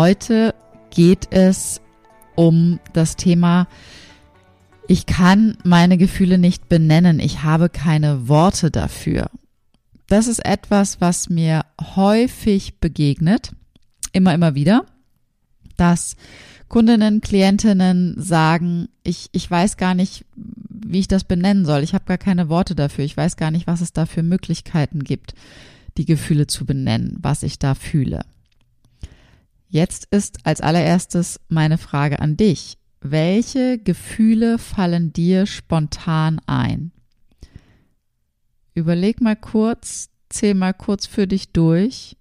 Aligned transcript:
Heute 0.00 0.54
geht 0.88 1.30
es 1.30 1.82
um 2.34 2.80
das 2.94 3.16
Thema, 3.16 3.68
ich 4.88 5.04
kann 5.04 5.58
meine 5.62 5.98
Gefühle 5.98 6.38
nicht 6.38 6.70
benennen, 6.70 7.20
ich 7.20 7.42
habe 7.42 7.68
keine 7.68 8.26
Worte 8.26 8.70
dafür. 8.70 9.28
Das 10.06 10.26
ist 10.26 10.42
etwas, 10.42 11.02
was 11.02 11.28
mir 11.28 11.66
häufig 11.96 12.78
begegnet, 12.80 13.52
immer, 14.14 14.32
immer 14.32 14.54
wieder, 14.54 14.86
dass 15.76 16.16
Kundinnen, 16.68 17.20
Klientinnen 17.20 18.14
sagen, 18.16 18.88
ich, 19.02 19.28
ich 19.32 19.50
weiß 19.50 19.76
gar 19.76 19.92
nicht, 19.92 20.24
wie 20.34 21.00
ich 21.00 21.08
das 21.08 21.24
benennen 21.24 21.66
soll. 21.66 21.82
Ich 21.82 21.92
habe 21.92 22.06
gar 22.06 22.16
keine 22.16 22.48
Worte 22.48 22.74
dafür. 22.74 23.04
Ich 23.04 23.18
weiß 23.18 23.36
gar 23.36 23.50
nicht, 23.50 23.66
was 23.66 23.82
es 23.82 23.92
da 23.92 24.06
für 24.06 24.22
Möglichkeiten 24.22 25.04
gibt, 25.04 25.34
die 25.98 26.06
Gefühle 26.06 26.46
zu 26.46 26.64
benennen, 26.64 27.18
was 27.20 27.42
ich 27.42 27.58
da 27.58 27.74
fühle. 27.74 28.22
Jetzt 29.72 30.08
ist 30.10 30.44
als 30.44 30.60
allererstes 30.60 31.38
meine 31.48 31.78
Frage 31.78 32.18
an 32.18 32.36
dich. 32.36 32.76
Welche 33.00 33.78
Gefühle 33.78 34.58
fallen 34.58 35.12
dir 35.12 35.46
spontan 35.46 36.40
ein? 36.46 36.90
Überleg 38.74 39.20
mal 39.20 39.36
kurz, 39.36 40.10
zähl 40.28 40.54
mal 40.54 40.74
kurz 40.74 41.06
für 41.06 41.28
dich 41.28 41.52
durch. 41.52 42.16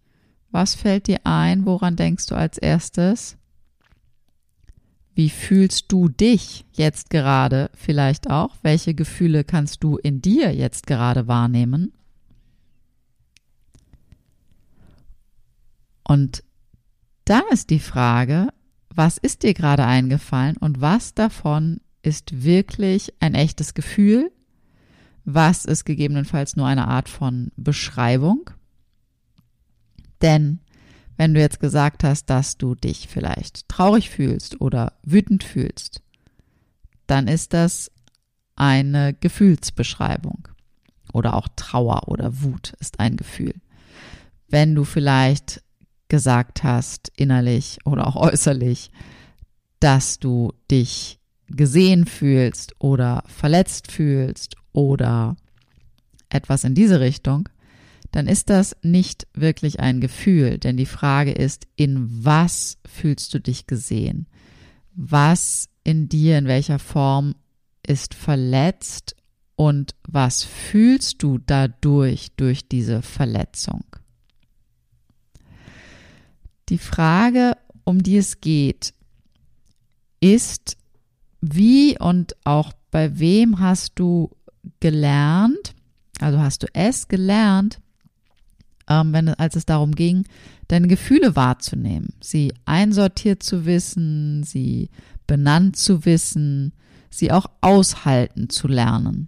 Was 0.52 0.76
fällt 0.76 1.08
dir 1.08 1.22
ein? 1.24 1.66
Woran 1.66 1.96
denkst 1.96 2.28
du 2.28 2.36
als 2.36 2.60
erstes? 2.60 3.36
Wie 5.16 5.32
fühlst 5.32 5.92
du 5.92 6.08
dich 6.08 6.66
jetzt 6.74 7.10
gerade 7.10 7.72
vielleicht 7.74 8.30
auch? 8.30 8.58
Welche 8.62 8.94
Gefühle 8.94 9.44
kannst 9.44 9.84
du 9.84 9.98
in 9.98 10.22
dir 10.22 10.54
jetzt 10.54 10.86
gerade 10.86 11.28
wahrnehmen? 11.28 11.94
Und 16.04 16.44
dann 17.30 17.44
ist 17.52 17.70
die 17.70 17.80
Frage, 17.80 18.50
was 18.90 19.18
ist 19.18 19.44
dir 19.44 19.54
gerade 19.54 19.86
eingefallen 19.86 20.58
und 20.58 20.82
was 20.82 21.14
davon 21.14 21.80
ist 22.02 22.44
wirklich 22.44 23.14
ein 23.20 23.36
echtes 23.36 23.76
Gefühl? 23.76 24.32
Was 25.26 25.66
ist 25.66 25.86
gegebenenfalls 25.86 26.56
nur 26.56 26.66
eine 26.66 26.88
Art 26.88 27.08
von 27.08 27.52
Beschreibung? 27.56 28.50
Denn 30.24 30.60
wenn 31.18 31.36
du 31.36 31.40
jetzt 31.40 31.60
gesagt 31.60 32.04
hast, 32.04 32.26
dass 32.32 32.58
du 32.58 32.74
dich 32.74 33.08
vielleicht 33.08 33.70
traurig 33.70 34.10
fühlst 34.10 34.60
oder 34.60 34.94
wütend 35.04 35.44
fühlst, 35.44 36.02
dann 37.06 37.28
ist 37.28 37.54
das 37.54 37.92
eine 38.56 39.14
Gefühlsbeschreibung. 39.14 40.48
Oder 41.14 41.36
auch 41.36 41.48
Trauer 41.56 42.08
oder 42.08 42.42
Wut 42.42 42.74
ist 42.80 43.00
ein 43.00 43.18
Gefühl. 43.18 43.54
Wenn 44.48 44.74
du 44.74 44.84
vielleicht 44.84 45.62
gesagt 46.10 46.64
hast, 46.64 47.12
innerlich 47.16 47.78
oder 47.86 48.08
auch 48.08 48.16
äußerlich, 48.16 48.92
dass 49.80 50.20
du 50.20 50.54
dich 50.70 51.20
gesehen 51.48 52.06
fühlst 52.06 52.74
oder 52.80 53.24
verletzt 53.28 53.92
fühlst 53.92 54.56
oder 54.74 55.38
etwas 56.30 56.64
in 56.64 56.76
diese 56.76 57.00
Richtung, 57.00 57.50
dann 58.12 58.28
ist 58.28 58.50
das 58.50 58.76
nicht 58.82 59.28
wirklich 59.34 59.80
ein 59.80 60.02
Gefühl, 60.02 60.58
denn 60.58 60.78
die 60.78 60.86
Frage 60.86 61.32
ist, 61.32 61.68
in 61.76 62.08
was 62.26 62.78
fühlst 62.86 63.34
du 63.34 63.40
dich 63.40 63.68
gesehen? 63.68 64.28
Was 64.96 65.70
in 65.84 66.10
dir, 66.10 66.38
in 66.38 66.48
welcher 66.48 66.80
Form 66.80 67.36
ist 67.86 68.14
verletzt 68.14 69.16
und 69.56 69.96
was 70.08 70.44
fühlst 70.44 71.22
du 71.24 71.38
dadurch, 71.38 72.32
durch 72.36 72.68
diese 72.68 73.02
Verletzung? 73.02 73.84
Die 76.70 76.78
Frage, 76.78 77.58
um 77.84 78.02
die 78.04 78.18
es 78.18 78.42
geht, 78.42 78.94
ist, 80.20 80.78
wie 81.42 81.98
und 82.00 82.36
auch 82.44 82.74
bei 82.92 83.20
wem 83.20 83.60
hast 83.60 83.94
du 83.96 84.30
gelernt, 84.80 85.74
also 86.20 86.40
hast 86.40 86.64
du 86.64 86.68
es 86.74 87.08
gelernt, 87.08 87.80
ähm, 88.90 89.14
wenn, 89.14 89.30
als 89.30 89.56
es 89.56 89.66
darum 89.66 89.96
ging, 89.96 90.26
deine 90.68 90.88
Gefühle 90.88 91.36
wahrzunehmen, 91.36 92.14
sie 92.22 92.54
einsortiert 92.66 93.42
zu 93.42 93.66
wissen, 93.66 94.44
sie 94.44 94.90
benannt 95.28 95.78
zu 95.78 96.06
wissen, 96.06 96.74
sie 97.10 97.32
auch 97.32 97.48
aushalten 97.62 98.50
zu 98.50 98.68
lernen. 98.68 99.28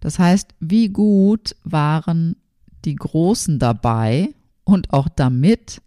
Das 0.00 0.18
heißt, 0.18 0.54
wie 0.60 0.88
gut 0.88 1.56
waren 1.64 2.36
die 2.84 2.96
Großen 2.96 3.58
dabei 3.58 4.34
und 4.64 4.92
auch 4.92 5.08
damit, 5.08 5.80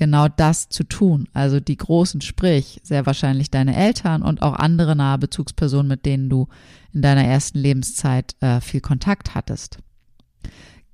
genau 0.00 0.28
das 0.28 0.70
zu 0.70 0.84
tun. 0.84 1.28
Also 1.34 1.60
die 1.60 1.76
großen, 1.76 2.22
sprich 2.22 2.80
sehr 2.82 3.04
wahrscheinlich 3.04 3.50
deine 3.50 3.76
Eltern 3.76 4.22
und 4.22 4.40
auch 4.40 4.54
andere 4.54 4.96
nahe 4.96 5.18
Bezugspersonen, 5.18 5.88
mit 5.88 6.06
denen 6.06 6.30
du 6.30 6.48
in 6.94 7.02
deiner 7.02 7.22
ersten 7.22 7.58
Lebenszeit 7.58 8.34
äh, 8.40 8.62
viel 8.62 8.80
Kontakt 8.80 9.34
hattest. 9.34 9.78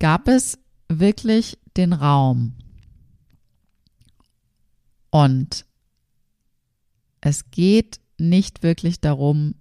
Gab 0.00 0.26
es 0.26 0.58
wirklich 0.88 1.56
den 1.76 1.92
Raum 1.92 2.54
und 5.10 5.64
es 7.20 7.52
geht 7.52 8.00
nicht 8.18 8.64
wirklich 8.64 9.00
darum, 9.00 9.54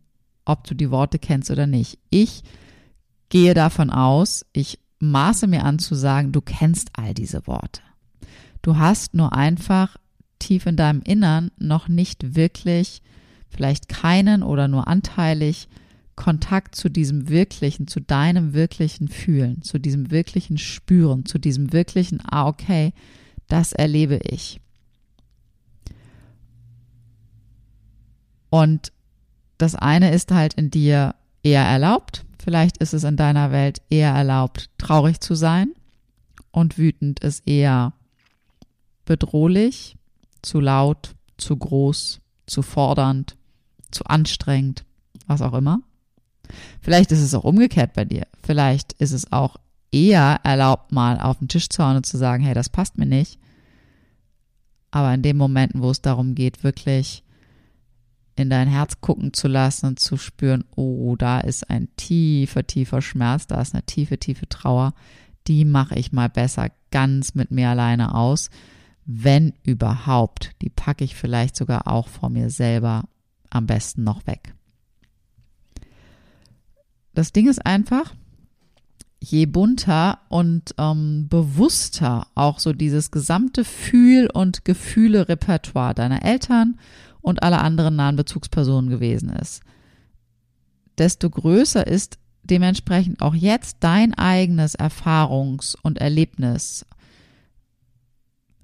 ob 0.44 0.64
du 0.66 0.74
die 0.74 0.90
Worte 0.90 1.20
kennst 1.20 1.52
oder 1.52 1.68
nicht. 1.68 2.00
Ich 2.10 2.42
gehe 3.30 3.54
davon 3.54 3.92
aus, 3.92 4.44
ich 4.54 4.80
maße 4.98 5.46
mir 5.46 5.66
an 5.66 5.78
zu 5.78 5.94
sagen, 5.94 6.32
du 6.32 6.42
kennst 6.42 6.90
all 6.94 7.14
diese 7.14 7.46
Worte. 7.46 7.82
Du 8.66 8.80
hast 8.80 9.14
nur 9.14 9.32
einfach 9.34 9.96
tief 10.40 10.66
in 10.66 10.76
deinem 10.76 11.04
Innern 11.04 11.52
noch 11.60 11.88
nicht 11.88 12.36
wirklich, 12.36 13.04
vielleicht 13.48 13.88
keinen 13.90 14.42
oder 14.42 14.68
nur 14.68 14.88
anteilig 14.88 15.70
Kontakt 16.16 16.74
zu 16.74 16.90
diesem 16.90 17.30
wirklichen, 17.30 17.88
zu 17.88 18.00
deinem 18.00 18.56
wirklichen 18.56 19.08
Fühlen, 19.08 19.62
zu 19.62 19.78
diesem 19.78 20.10
wirklichen 20.10 20.58
Spüren, 20.58 21.28
zu 21.28 21.38
diesem 21.38 21.74
wirklichen, 21.74 22.20
ah, 22.28 22.48
okay, 22.48 22.94
das 23.50 23.72
erlebe 23.72 24.20
ich. 24.24 24.60
Und 28.50 28.92
das 29.60 29.76
eine 29.76 30.12
ist 30.12 30.32
halt 30.32 30.56
in 30.56 30.72
dir 30.72 31.14
eher 31.44 31.66
erlaubt, 31.66 32.26
vielleicht 32.44 32.78
ist 32.78 32.96
es 32.96 33.04
in 33.04 33.16
deiner 33.16 33.52
Welt 33.52 33.84
eher 33.92 34.10
erlaubt, 34.10 34.72
traurig 34.80 35.20
zu 35.20 35.36
sein 35.36 35.72
und 36.50 36.80
wütend 36.80 37.20
ist 37.20 37.48
eher 37.48 37.94
bedrohlich, 39.06 39.98
zu 40.42 40.60
laut, 40.60 41.16
zu 41.38 41.56
groß, 41.56 42.22
zu 42.46 42.62
fordernd, 42.62 43.36
zu 43.92 44.06
anstrengend, 44.06 44.86
was 45.28 45.42
auch 45.42 45.54
immer. 45.54 45.82
Vielleicht 46.82 47.12
ist 47.12 47.22
es 47.22 47.34
auch 47.34 47.44
umgekehrt 47.44 47.94
bei 47.94 48.06
dir. 48.06 48.28
Vielleicht 48.44 48.94
ist 48.94 49.12
es 49.12 49.32
auch 49.32 49.58
eher 49.92 50.40
erlaubt, 50.44 50.92
mal 50.92 51.20
auf 51.20 51.40
den 51.40 51.48
Tisch 51.48 51.70
zu 51.70 51.84
hauen 51.84 51.98
und 51.98 52.06
zu 52.06 52.18
sagen, 52.18 52.44
hey, 52.44 52.54
das 52.54 52.70
passt 52.70 52.98
mir 52.98 53.06
nicht. 53.06 53.40
Aber 54.92 55.14
in 55.14 55.24
den 55.24 55.38
Momenten, 55.38 55.82
wo 55.82 55.90
es 55.90 56.02
darum 56.02 56.36
geht, 56.36 56.64
wirklich 56.64 57.24
in 58.36 58.50
dein 58.50 58.68
Herz 58.68 59.00
gucken 59.02 59.34
zu 59.34 59.48
lassen 59.48 59.88
und 59.88 60.00
zu 60.00 60.18
spüren, 60.18 60.66
oh, 60.76 61.16
da 61.16 61.40
ist 61.40 61.70
ein 61.70 61.88
tiefer, 61.96 62.68
tiefer 62.68 63.02
Schmerz, 63.02 63.48
da 63.48 63.62
ist 63.62 63.74
eine 63.74 63.86
tiefe, 63.86 64.18
tiefe 64.18 64.48
Trauer, 64.48 64.94
die 65.48 65.64
mache 65.64 65.96
ich 65.96 66.12
mal 66.12 66.30
besser 66.30 66.70
ganz 66.92 67.36
mit 67.36 67.52
mir 67.52 67.70
alleine 67.70 68.14
aus 68.14 68.50
wenn 69.06 69.54
überhaupt. 69.64 70.52
Die 70.62 70.70
packe 70.70 71.04
ich 71.04 71.16
vielleicht 71.16 71.56
sogar 71.56 71.88
auch 71.88 72.08
vor 72.08 72.30
mir 72.30 72.50
selber 72.50 73.04
am 73.50 73.68
besten 73.68 74.04
noch 74.04 74.26
weg. 74.28 74.54
Das 77.14 77.32
Ding 77.32 77.48
ist 77.48 77.66
einfach, 77.66 78.14
je 79.20 79.46
bunter 79.46 80.20
und 80.30 80.76
ähm, 80.78 81.28
bewusster 81.30 82.28
auch 82.36 82.60
so 82.60 82.74
dieses 82.74 83.12
gesamte 83.12 83.64
Fühl- 83.64 84.30
und 84.32 84.66
Gefühle-Repertoire 84.66 85.94
deiner 85.94 86.24
Eltern 86.24 86.78
und 87.22 87.42
aller 87.42 87.64
anderen 87.64 87.96
nahen 87.96 88.18
Bezugspersonen 88.18 88.90
gewesen 88.90 89.30
ist, 89.30 89.64
desto 90.98 91.30
größer 91.30 91.88
ist 91.88 92.20
dementsprechend 92.44 93.22
auch 93.22 93.34
jetzt 93.34 93.78
dein 93.80 94.14
eigenes 94.14 94.78
Erfahrungs- 94.78 95.76
und 95.82 95.98
Erlebnis, 95.98 96.86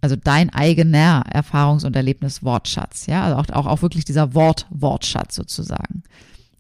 also 0.02 0.16
dein 0.16 0.50
eigener 0.50 1.24
Erfahrungs- 1.32 1.86
und 1.86 1.96
Erlebnis-Wortschatz, 1.96 3.06
ja, 3.06 3.24
also 3.24 3.38
auch, 3.38 3.56
auch, 3.56 3.68
auch 3.68 3.82
wirklich 3.84 4.04
dieser 4.04 4.34
Wort-Wortschatz 4.34 5.36
sozusagen. 5.36 6.04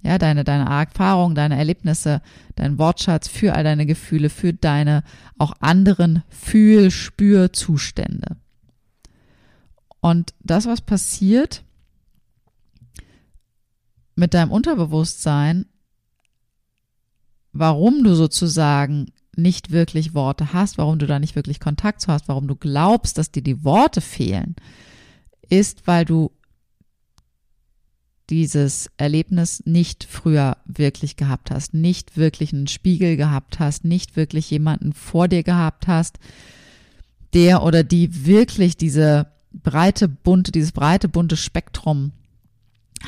Ja, 0.03 0.17
deine, 0.17 0.43
deine 0.43 0.69
Erfahrungen, 0.69 1.35
deine 1.35 1.57
Erlebnisse, 1.57 2.21
dein 2.55 2.77
Wortschatz 2.79 3.27
für 3.27 3.53
all 3.53 3.63
deine 3.63 3.85
Gefühle, 3.85 4.29
für 4.29 4.53
deine 4.53 5.03
auch 5.37 5.53
anderen 5.59 6.23
Fühl-, 6.29 6.91
Spürzustände. 6.91 8.37
Und 9.99 10.33
das, 10.39 10.65
was 10.65 10.81
passiert 10.81 11.63
mit 14.15 14.33
deinem 14.33 14.51
Unterbewusstsein, 14.51 15.67
warum 17.53 18.03
du 18.03 18.15
sozusagen 18.15 19.11
nicht 19.35 19.71
wirklich 19.71 20.13
Worte 20.13 20.53
hast, 20.53 20.77
warum 20.77 20.99
du 20.99 21.07
da 21.07 21.19
nicht 21.19 21.35
wirklich 21.35 21.59
Kontakt 21.59 22.01
zu 22.01 22.11
hast, 22.11 22.27
warum 22.27 22.47
du 22.47 22.55
glaubst, 22.55 23.17
dass 23.17 23.31
dir 23.31 23.43
die 23.43 23.63
Worte 23.63 24.01
fehlen, 24.01 24.55
ist, 25.49 25.87
weil 25.87 26.05
du 26.05 26.31
dieses 28.29 28.89
Erlebnis 28.97 29.63
nicht 29.65 30.05
früher 30.05 30.57
wirklich 30.65 31.17
gehabt 31.17 31.51
hast, 31.51 31.73
nicht 31.73 32.15
wirklich 32.15 32.53
einen 32.53 32.67
Spiegel 32.67 33.17
gehabt 33.17 33.59
hast, 33.59 33.83
nicht 33.83 34.15
wirklich 34.15 34.49
jemanden 34.49 34.93
vor 34.93 35.27
dir 35.27 35.43
gehabt 35.43 35.87
hast, 35.87 36.17
der 37.33 37.63
oder 37.63 37.83
die 37.83 38.25
wirklich 38.25 38.77
diese 38.77 39.27
breite 39.51 40.07
bunte, 40.07 40.51
dieses 40.51 40.71
breite 40.71 41.09
bunte 41.09 41.35
Spektrum 41.35 42.13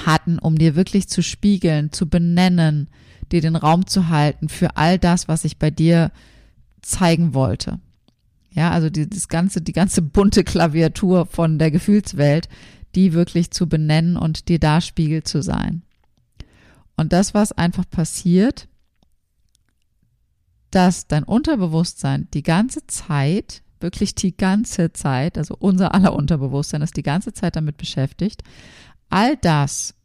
hatten, 0.06 0.40
um 0.40 0.58
dir 0.58 0.75
wirklich 0.75 1.08
zu 1.08 1.24
spiegeln, 1.24 1.92
zu 1.92 2.10
benennen, 2.10 2.90
dir 3.31 3.42
den 3.42 3.56
Raum 3.56 3.88
zu 3.88 4.10
halten 4.10 4.50
für 4.50 4.78
all 4.78 5.00
das, 5.00 5.28
was 5.28 5.46
ich 5.46 5.58
bei 5.58 5.72
dir 5.72 6.12
zeigen 6.81 7.34
wollte. 7.34 7.80
Ja, 8.52 8.72
also 8.72 8.90
die, 8.90 9.10
das 9.10 9.28
ganze, 9.28 9.62
die 9.62 9.74
ganze 9.74 10.02
bunte 10.02 10.44
Klaviatur 10.44 11.25
von 11.25 11.58
der 11.58 11.72
Gefühlswelt, 11.72 12.50
die 12.96 13.14
wirklich 13.14 13.52
zu 13.52 13.68
benennen 13.68 14.16
und 14.18 14.48
dir 14.48 14.60
da 14.60 14.81
Spiegel 14.81 15.24
zu 15.24 15.42
sein. 15.42 15.81
Und 16.96 17.14
das, 17.14 17.34
was 17.34 17.52
einfach 17.52 17.90
passiert, 17.90 18.68
dass 20.70 21.08
dein 21.08 21.24
Unterbewusstsein 21.24 22.28
die 22.34 22.44
ganze 22.44 22.86
Zeit, 22.88 23.64
wirklich 23.80 24.16
die 24.16 24.36
ganze 24.36 24.94
Zeit, 24.94 25.38
also 25.38 25.56
unser 25.58 25.94
aller 25.94 26.14
Unterbewusstsein 26.14 26.81
ist 26.81 26.98
die 26.98 27.04
ganze 27.04 27.34
Zeit 27.34 27.56
damit 27.56 27.78
beschäftigt, 27.78 28.44
all 29.10 29.36
das 29.38 29.96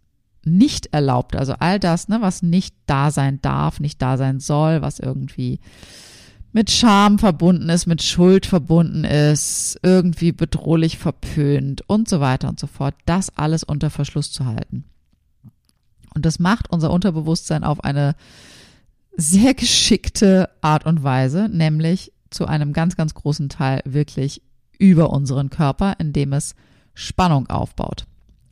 nicht 0.57 0.87
erlaubt, 0.93 1.37
also 1.37 1.55
all 1.59 1.79
das, 1.79 2.09
ne, 2.09 2.19
was 2.21 2.43
nicht 2.43 2.75
da 2.87 3.11
sein 3.11 3.41
darf, 3.43 3.81
nicht 3.81 4.01
da 4.01 4.17
sein 4.17 4.41
soll, 4.41 4.83
was 4.83 4.99
irgendwie 4.99 5.61
mit 6.53 6.71
Scham 6.71 7.19
verbunden 7.19 7.69
ist, 7.69 7.87
mit 7.87 8.03
Schuld 8.03 8.47
verbunden 8.47 9.05
ist, 9.05 9.79
irgendwie 9.83 10.33
bedrohlich 10.33 10.99
verpönt 10.99 11.83
und 11.89 12.09
so 12.09 12.21
weiter 12.21 12.49
und 12.49 12.59
so 12.59 12.67
fort, 12.67 12.95
das 13.05 13.37
alles 13.37 13.63
unter 13.63 13.91
Verschluss 13.91 14.33
zu 14.33 14.47
halten. 14.47 14.85
Und 16.15 16.25
das 16.25 16.39
macht 16.39 16.71
unser 16.71 16.91
Unterbewusstsein 16.91 17.65
auf 17.65 17.85
eine 17.85 18.17
sehr 19.17 19.55
geschickte 19.55 20.49
Art 20.61 20.87
und 20.87 21.03
Weise, 21.03 21.49
nämlich 21.49 22.13
zu 22.31 22.47
einem 22.47 22.73
ganz, 22.73 22.97
ganz 22.97 23.15
großen 23.15 23.49
Teil 23.49 23.83
wirklich 23.85 24.43
über 24.79 25.11
unseren 25.11 25.51
Körper, 25.51 25.97
indem 25.99 26.33
es 26.33 26.55
Spannung 26.95 27.49
aufbaut. 27.49 28.07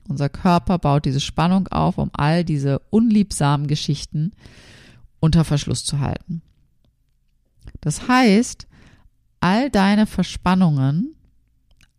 Unser 0.08 0.28
Körper 0.28 0.78
baut 0.78 1.04
diese 1.04 1.20
Spannung 1.20 1.68
auf, 1.68 1.98
um 1.98 2.10
all 2.12 2.44
diese 2.44 2.78
unliebsamen 2.90 3.66
Geschichten 3.66 4.32
unter 5.20 5.44
Verschluss 5.44 5.84
zu 5.84 6.00
halten. 6.00 6.42
Das 7.80 8.08
heißt, 8.08 8.66
all 9.40 9.70
deine 9.70 10.06
Verspannungen, 10.06 11.14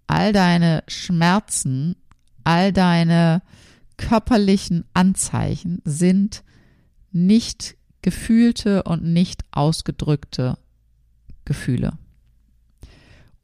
all 0.07 0.33
deine 0.33 0.83
Schmerzen, 0.87 1.95
all 2.43 2.71
deine 2.71 3.41
körperlichen 3.97 4.85
Anzeichen 4.93 5.81
sind 5.83 6.43
nicht 7.11 7.75
gefühlte 8.01 8.83
und 8.83 9.03
nicht 9.03 9.43
ausgedrückte 9.51 10.57
Gefühle 11.45 11.97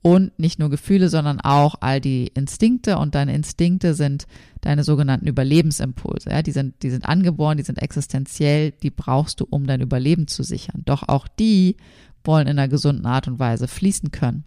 und 0.04 0.38
nicht 0.38 0.60
nur 0.60 0.70
Gefühle, 0.70 1.08
sondern 1.08 1.40
auch 1.40 1.76
all 1.80 2.02
die 2.02 2.28
Instinkte 2.28 2.98
und 2.98 3.16
deine 3.16 3.34
Instinkte 3.34 3.94
sind 3.94 4.28
deine 4.60 4.84
sogenannten 4.84 5.28
Überlebensimpulse. 5.28 6.30
Ja, 6.30 6.42
die 6.42 6.52
sind, 6.52 6.84
die 6.84 6.90
sind 6.90 7.06
angeboren, 7.06 7.58
die 7.58 7.64
sind 7.64 7.82
existenziell, 7.82 8.72
die 8.72 8.92
brauchst 8.92 9.40
du, 9.40 9.48
um 9.50 9.66
dein 9.66 9.80
Überleben 9.80 10.28
zu 10.28 10.44
sichern. 10.44 10.82
Doch 10.84 11.08
auch 11.08 11.30
die 11.30 11.78
wollen 12.26 12.48
in 12.48 12.60
einer 12.60 12.68
gesunden 12.68 13.06
Art 13.06 13.30
und 13.30 13.40
Weise 13.40 13.70
fließen 13.70 14.12
können. 14.12 14.44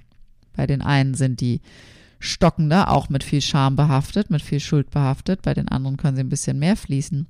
Bei 0.54 0.66
den 0.66 0.82
einen 0.82 1.14
sind 1.14 1.40
die 1.40 1.62
stockender, 2.18 2.90
auch 2.90 3.08
mit 3.08 3.24
viel 3.24 3.40
Scham 3.40 3.76
behaftet, 3.76 4.28
mit 4.28 4.42
viel 4.42 4.60
Schuld 4.60 4.90
behaftet. 4.90 5.40
Bei 5.40 5.54
den 5.54 5.68
anderen 5.68 5.96
können 5.96 6.16
sie 6.16 6.22
ein 6.22 6.28
bisschen 6.28 6.58
mehr 6.58 6.76
fließen. 6.76 7.28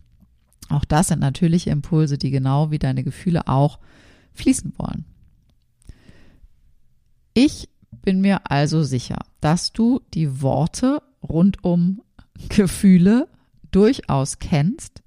Auch 0.69 0.84
das 0.84 1.08
sind 1.08 1.20
natürliche 1.20 1.70
Impulse, 1.70 2.19
die 2.19 2.31
genau 2.31 2.73
wie 2.73 2.81
deine 2.81 3.05
Gefühle 3.05 3.46
auch 3.46 3.78
fließen 4.34 4.73
wollen. 4.78 5.05
Ich 7.34 7.69
bin 8.03 8.21
mir 8.21 8.51
also 8.51 8.83
sicher, 8.83 9.19
dass 9.41 9.73
du 9.73 10.01
die 10.15 10.43
Worte 10.43 11.03
rund 11.23 11.65
um 11.65 12.03
Gefühle 12.49 13.29
durchaus 13.71 14.39
kennst, 14.39 15.03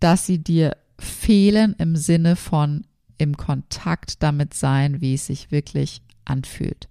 dass 0.00 0.26
sie 0.26 0.38
dir 0.38 0.76
fehlen 0.98 1.74
im 1.78 1.96
Sinne 1.96 2.36
von 2.36 2.86
im 3.18 3.36
Kontakt 3.36 4.22
damit 4.22 4.54
sein, 4.54 5.00
wie 5.00 5.14
es 5.14 5.26
sich 5.26 5.50
wirklich 5.50 6.02
anfühlt. 6.24 6.88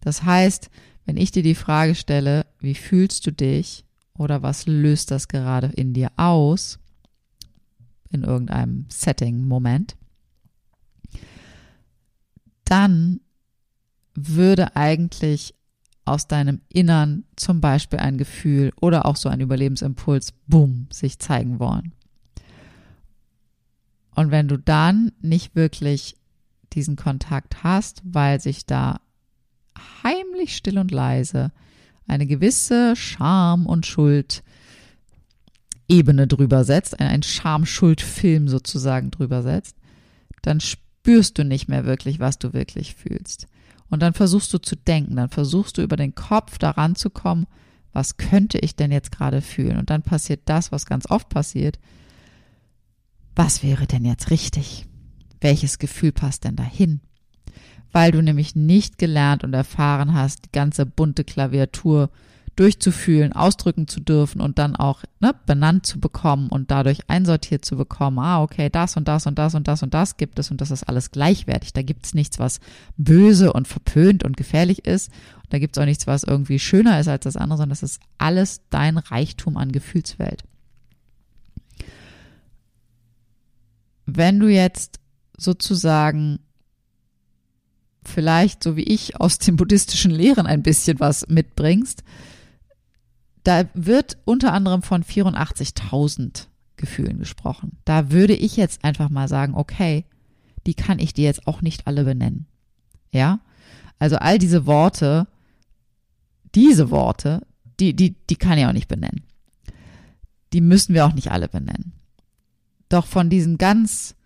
Das 0.00 0.22
heißt, 0.22 0.70
wenn 1.04 1.16
ich 1.16 1.30
dir 1.32 1.42
die 1.42 1.54
Frage 1.54 1.94
stelle, 1.94 2.46
wie 2.58 2.74
fühlst 2.74 3.26
du 3.26 3.32
dich 3.32 3.84
oder 4.16 4.42
was 4.42 4.66
löst 4.66 5.10
das 5.10 5.28
gerade 5.28 5.68
in 5.68 5.92
dir 5.92 6.12
aus, 6.16 6.78
in 8.10 8.22
irgendeinem 8.22 8.86
Setting, 8.88 9.46
Moment, 9.46 9.96
dann 12.64 13.20
würde 14.14 14.76
eigentlich 14.76 15.54
aus 16.04 16.26
deinem 16.26 16.60
Innern 16.68 17.24
zum 17.36 17.60
Beispiel 17.60 17.98
ein 17.98 18.18
Gefühl 18.18 18.72
oder 18.80 19.06
auch 19.06 19.16
so 19.16 19.28
ein 19.28 19.40
Überlebensimpuls, 19.40 20.32
boom, 20.46 20.88
sich 20.90 21.18
zeigen 21.18 21.58
wollen. 21.60 21.92
Und 24.14 24.30
wenn 24.30 24.48
du 24.48 24.58
dann 24.58 25.12
nicht 25.20 25.54
wirklich 25.54 26.16
diesen 26.72 26.96
Kontakt 26.96 27.62
hast, 27.62 28.02
weil 28.04 28.40
sich 28.40 28.66
da 28.66 29.00
heimlich 30.02 30.56
still 30.56 30.78
und 30.78 30.90
leise 30.90 31.52
eine 32.06 32.26
gewisse 32.26 32.96
Scham 32.96 33.66
und 33.66 33.86
Schuld 33.86 34.42
Ebene 35.88 36.26
drüber 36.26 36.64
setzt, 36.64 37.00
ein 37.00 37.22
Scham-Schuld-Film 37.22 38.48
sozusagen 38.48 39.10
drüber 39.10 39.42
setzt, 39.42 39.76
dann 40.42 40.60
spürst 40.60 41.38
du 41.38 41.44
nicht 41.44 41.68
mehr 41.68 41.84
wirklich, 41.84 42.20
was 42.20 42.38
du 42.38 42.52
wirklich 42.52 42.94
fühlst. 42.94 43.48
Und 43.90 44.00
dann 44.00 44.14
versuchst 44.14 44.54
du 44.54 44.58
zu 44.58 44.76
denken, 44.76 45.16
dann 45.16 45.28
versuchst 45.28 45.76
du 45.76 45.82
über 45.82 45.96
den 45.96 46.14
Kopf 46.14 46.58
daran 46.58 46.94
zu 46.94 47.10
kommen, 47.10 47.46
was 47.92 48.16
könnte 48.16 48.58
ich 48.58 48.76
denn 48.76 48.92
jetzt 48.92 49.10
gerade 49.10 49.42
fühlen? 49.42 49.76
Und 49.76 49.90
dann 49.90 50.02
passiert 50.02 50.42
das, 50.44 50.70
was 50.70 50.86
ganz 50.86 51.10
oft 51.10 51.28
passiert. 51.28 51.80
Was 53.34 53.62
wäre 53.64 53.86
denn 53.86 54.04
jetzt 54.04 54.30
richtig? 54.30 54.86
Welches 55.40 55.78
Gefühl 55.78 56.12
passt 56.12 56.44
denn 56.44 56.56
dahin? 56.56 57.00
Weil 57.90 58.12
du 58.12 58.22
nämlich 58.22 58.54
nicht 58.54 58.98
gelernt 58.98 59.42
und 59.42 59.54
erfahren 59.54 60.14
hast, 60.14 60.44
die 60.44 60.52
ganze 60.52 60.86
bunte 60.86 61.24
Klaviatur 61.24 62.10
durchzufühlen, 62.60 63.32
ausdrücken 63.32 63.88
zu 63.88 64.00
dürfen 64.00 64.42
und 64.42 64.58
dann 64.58 64.76
auch 64.76 65.02
ne, 65.18 65.34
benannt 65.46 65.86
zu 65.86 65.98
bekommen 65.98 66.50
und 66.50 66.70
dadurch 66.70 67.08
einsortiert 67.08 67.64
zu 67.64 67.74
bekommen, 67.74 68.18
ah, 68.18 68.42
okay, 68.42 68.68
das 68.68 68.98
und 68.98 69.08
das 69.08 69.26
und 69.26 69.38
das 69.38 69.54
und 69.54 69.66
das 69.66 69.82
und 69.82 69.94
das 69.94 70.18
gibt 70.18 70.38
es 70.38 70.50
und 70.50 70.60
das 70.60 70.70
ist 70.70 70.82
alles 70.82 71.10
gleichwertig. 71.10 71.72
Da 71.72 71.80
gibt 71.80 72.04
es 72.04 72.12
nichts, 72.12 72.38
was 72.38 72.60
böse 72.98 73.54
und 73.54 73.66
verpönt 73.66 74.24
und 74.24 74.36
gefährlich 74.36 74.84
ist. 74.84 75.08
Und 75.36 75.54
da 75.54 75.58
gibt 75.58 75.74
es 75.74 75.80
auch 75.80 75.86
nichts, 75.86 76.06
was 76.06 76.22
irgendwie 76.22 76.58
schöner 76.58 77.00
ist 77.00 77.08
als 77.08 77.24
das 77.24 77.36
andere, 77.36 77.56
sondern 77.56 77.70
das 77.70 77.82
ist 77.82 77.98
alles 78.18 78.60
dein 78.68 78.98
Reichtum 78.98 79.56
an 79.56 79.72
Gefühlswelt. 79.72 80.44
Wenn 84.04 84.38
du 84.38 84.48
jetzt 84.48 85.00
sozusagen 85.34 86.40
vielleicht, 88.04 88.62
so 88.62 88.76
wie 88.76 88.82
ich, 88.82 89.18
aus 89.18 89.38
den 89.38 89.56
buddhistischen 89.56 90.10
Lehren 90.10 90.46
ein 90.46 90.62
bisschen 90.62 91.00
was 91.00 91.26
mitbringst, 91.28 92.04
da 93.44 93.64
wird 93.74 94.18
unter 94.24 94.52
anderem 94.52 94.82
von 94.82 95.02
84.000 95.02 96.46
Gefühlen 96.76 97.18
gesprochen. 97.18 97.78
Da 97.84 98.10
würde 98.10 98.34
ich 98.34 98.56
jetzt 98.56 98.84
einfach 98.84 99.10
mal 99.10 99.28
sagen, 99.28 99.54
okay, 99.54 100.04
die 100.66 100.74
kann 100.74 100.98
ich 100.98 101.12
dir 101.12 101.24
jetzt 101.24 101.46
auch 101.46 101.62
nicht 101.62 101.86
alle 101.86 102.04
benennen. 102.04 102.46
Ja? 103.12 103.40
Also 103.98 104.16
all 104.16 104.38
diese 104.38 104.66
Worte, 104.66 105.26
diese 106.54 106.90
Worte, 106.90 107.46
die, 107.78 107.94
die, 107.94 108.14
die 108.28 108.36
kann 108.36 108.58
ich 108.58 108.66
auch 108.66 108.72
nicht 108.72 108.88
benennen. 108.88 109.24
Die 110.52 110.60
müssen 110.60 110.94
wir 110.94 111.06
auch 111.06 111.14
nicht 111.14 111.30
alle 111.30 111.48
benennen. 111.48 111.92
Doch 112.88 113.06
von 113.06 113.30
diesen 113.30 113.56
ganz, 113.56 114.16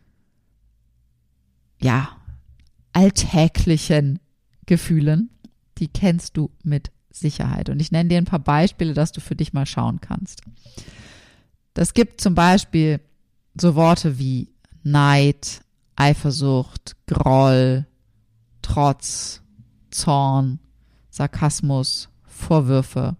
ja, 1.80 2.08
alltäglichen 2.92 4.20
Gefühlen, 4.66 5.30
die 5.78 5.88
kennst 5.88 6.36
du 6.36 6.50
mit 6.62 6.90
Sicherheit. 7.14 7.68
Und 7.68 7.80
ich 7.80 7.92
nenne 7.92 8.08
dir 8.08 8.18
ein 8.18 8.24
paar 8.24 8.38
Beispiele, 8.38 8.94
dass 8.94 9.12
du 9.12 9.20
für 9.20 9.36
dich 9.36 9.52
mal 9.52 9.66
schauen 9.66 10.00
kannst. 10.00 10.42
Das 11.72 11.94
gibt 11.94 12.20
zum 12.20 12.34
Beispiel 12.34 13.00
so 13.58 13.74
Worte 13.74 14.18
wie 14.18 14.48
Neid, 14.82 15.60
Eifersucht, 15.96 16.96
Groll, 17.06 17.86
Trotz, 18.62 19.42
Zorn, 19.90 20.58
Sarkasmus, 21.10 22.08
Vorwürfe 22.24 23.16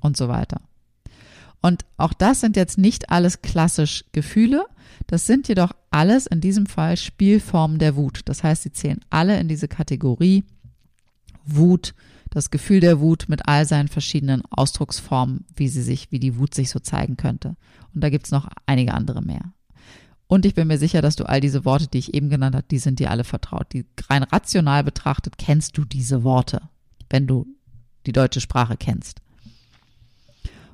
und 0.00 0.16
so 0.16 0.28
weiter. 0.28 0.60
Und 1.62 1.84
auch 1.96 2.12
das 2.12 2.40
sind 2.40 2.56
jetzt 2.56 2.78
nicht 2.78 3.10
alles 3.10 3.42
klassisch 3.42 4.04
Gefühle, 4.12 4.66
das 5.06 5.26
sind 5.26 5.48
jedoch 5.48 5.72
alles 5.90 6.26
in 6.26 6.40
diesem 6.40 6.66
Fall 6.66 6.96
Spielformen 6.96 7.78
der 7.78 7.96
Wut. 7.96 8.20
Das 8.24 8.42
heißt, 8.42 8.62
sie 8.62 8.72
zählen 8.72 9.00
alle 9.10 9.38
in 9.38 9.48
diese 9.48 9.68
Kategorie 9.68 10.44
Wut, 11.44 11.94
das 12.36 12.50
Gefühl 12.50 12.80
der 12.80 13.00
Wut 13.00 13.30
mit 13.30 13.48
all 13.48 13.64
seinen 13.64 13.88
verschiedenen 13.88 14.42
Ausdrucksformen, 14.50 15.46
wie 15.56 15.68
sie 15.68 15.80
sich, 15.80 16.12
wie 16.12 16.18
die 16.18 16.36
Wut 16.36 16.52
sich 16.52 16.68
so 16.68 16.78
zeigen 16.78 17.16
könnte. 17.16 17.56
Und 17.94 18.04
da 18.04 18.10
gibt's 18.10 18.30
noch 18.30 18.46
einige 18.66 18.92
andere 18.92 19.22
mehr. 19.22 19.54
Und 20.26 20.44
ich 20.44 20.54
bin 20.54 20.68
mir 20.68 20.76
sicher, 20.76 21.00
dass 21.00 21.16
du 21.16 21.24
all 21.24 21.40
diese 21.40 21.64
Worte, 21.64 21.86
die 21.86 21.96
ich 21.96 22.12
eben 22.12 22.28
genannt 22.28 22.54
habe, 22.54 22.66
die 22.70 22.76
sind 22.76 22.98
dir 22.98 23.10
alle 23.10 23.24
vertraut. 23.24 23.72
Die 23.72 23.86
rein 24.10 24.22
rational 24.22 24.84
betrachtet 24.84 25.38
kennst 25.38 25.78
du 25.78 25.86
diese 25.86 26.24
Worte, 26.24 26.60
wenn 27.08 27.26
du 27.26 27.46
die 28.04 28.12
deutsche 28.12 28.42
Sprache 28.42 28.76
kennst. 28.76 29.22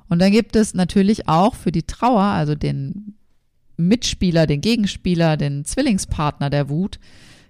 Und 0.09 0.19
dann 0.19 0.33
gibt 0.33 0.57
es 0.57 0.73
natürlich 0.73 1.29
auch 1.29 1.55
für 1.55 1.71
die 1.71 1.83
Trauer, 1.83 2.23
also 2.23 2.55
den 2.55 3.15
Mitspieler, 3.77 4.47
den 4.47 4.59
Gegenspieler, 4.59 5.37
den 5.37 5.63
Zwillingspartner 5.63 6.49
der 6.49 6.67
Wut, 6.67 6.99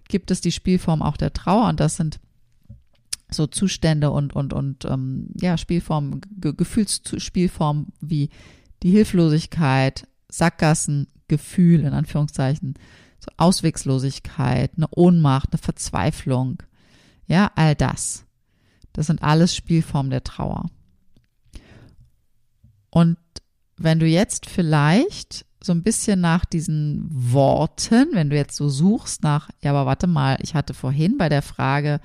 gibt 0.08 0.30
es 0.30 0.40
die 0.40 0.52
Spielform 0.52 1.02
auch 1.02 1.18
der 1.18 1.34
Trauer 1.34 1.68
und 1.68 1.80
das 1.80 1.96
sind 1.96 2.20
so 3.36 3.48
Zustände 3.48 4.12
und 4.12 4.34
und 4.34 4.54
und 4.54 4.86
ähm, 4.86 5.30
ja 5.40 5.58
Spielformen, 5.58 6.22
Ge 6.40 6.54
Gefühlsspielformen 6.56 7.88
wie 8.02 8.30
die 8.84 8.92
Hilflosigkeit, 8.92 10.08
Sackgassen, 10.30 11.08
Gefühl 11.28 11.82
in 11.82 11.94
Anführungszeichen, 11.94 12.76
so 13.20 13.32
Auswegslosigkeit, 13.38 14.72
eine 14.76 14.88
Ohnmacht, 14.92 15.50
eine 15.52 15.60
Verzweiflung, 15.60 16.64
ja 17.28 17.52
all 17.56 17.76
das. 17.76 18.26
Das 18.92 19.08
sind 19.08 19.24
alles 19.24 19.56
Spielformen 19.56 20.12
der 20.12 20.24
Trauer. 20.24 20.70
Und 22.90 23.18
wenn 23.78 24.00
du 24.00 24.06
jetzt 24.06 24.46
vielleicht 24.46 25.46
so 25.64 25.72
ein 25.72 25.82
bisschen 25.82 26.22
nach 26.22 26.46
diesen 26.46 27.08
Worten, 27.10 28.10
wenn 28.12 28.30
du 28.30 28.36
jetzt 28.36 28.56
so 28.56 28.70
suchst 28.70 29.24
nach, 29.24 29.50
ja, 29.62 29.72
aber 29.72 29.86
warte 29.86 30.08
mal, 30.08 30.38
ich 30.42 30.54
hatte 30.56 30.74
vorhin 30.74 31.18
bei 31.18 31.30
der 31.30 31.42
Frage, 31.42 32.02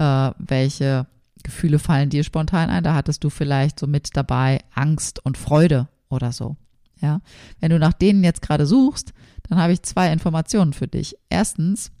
äh, 0.00 0.32
welche 0.38 1.06
Gefühle 1.42 1.78
fallen 1.78 2.10
dir 2.10 2.24
spontan 2.24 2.70
ein, 2.70 2.82
da 2.82 2.94
hattest 2.94 3.22
du 3.22 3.30
vielleicht 3.30 3.78
so 3.78 3.86
mit 3.86 4.16
dabei 4.16 4.60
Angst 4.74 5.24
und 5.24 5.38
Freude 5.38 5.88
oder 6.08 6.32
so. 6.32 6.56
Ja, 7.00 7.20
wenn 7.60 7.70
du 7.70 7.78
nach 7.78 7.92
denen 7.92 8.24
jetzt 8.24 8.42
gerade 8.42 8.66
suchst, 8.66 9.12
dann 9.48 9.58
habe 9.58 9.72
ich 9.72 9.82
zwei 9.82 10.12
Informationen 10.12 10.72
für 10.72 10.88
dich. 10.88 11.16
Erstens, 11.28 11.92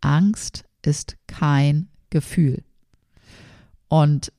Angst 0.00 0.64
ist 0.82 1.16
kein 1.26 1.88
Gefühl. 2.10 2.64
Und 3.88 4.32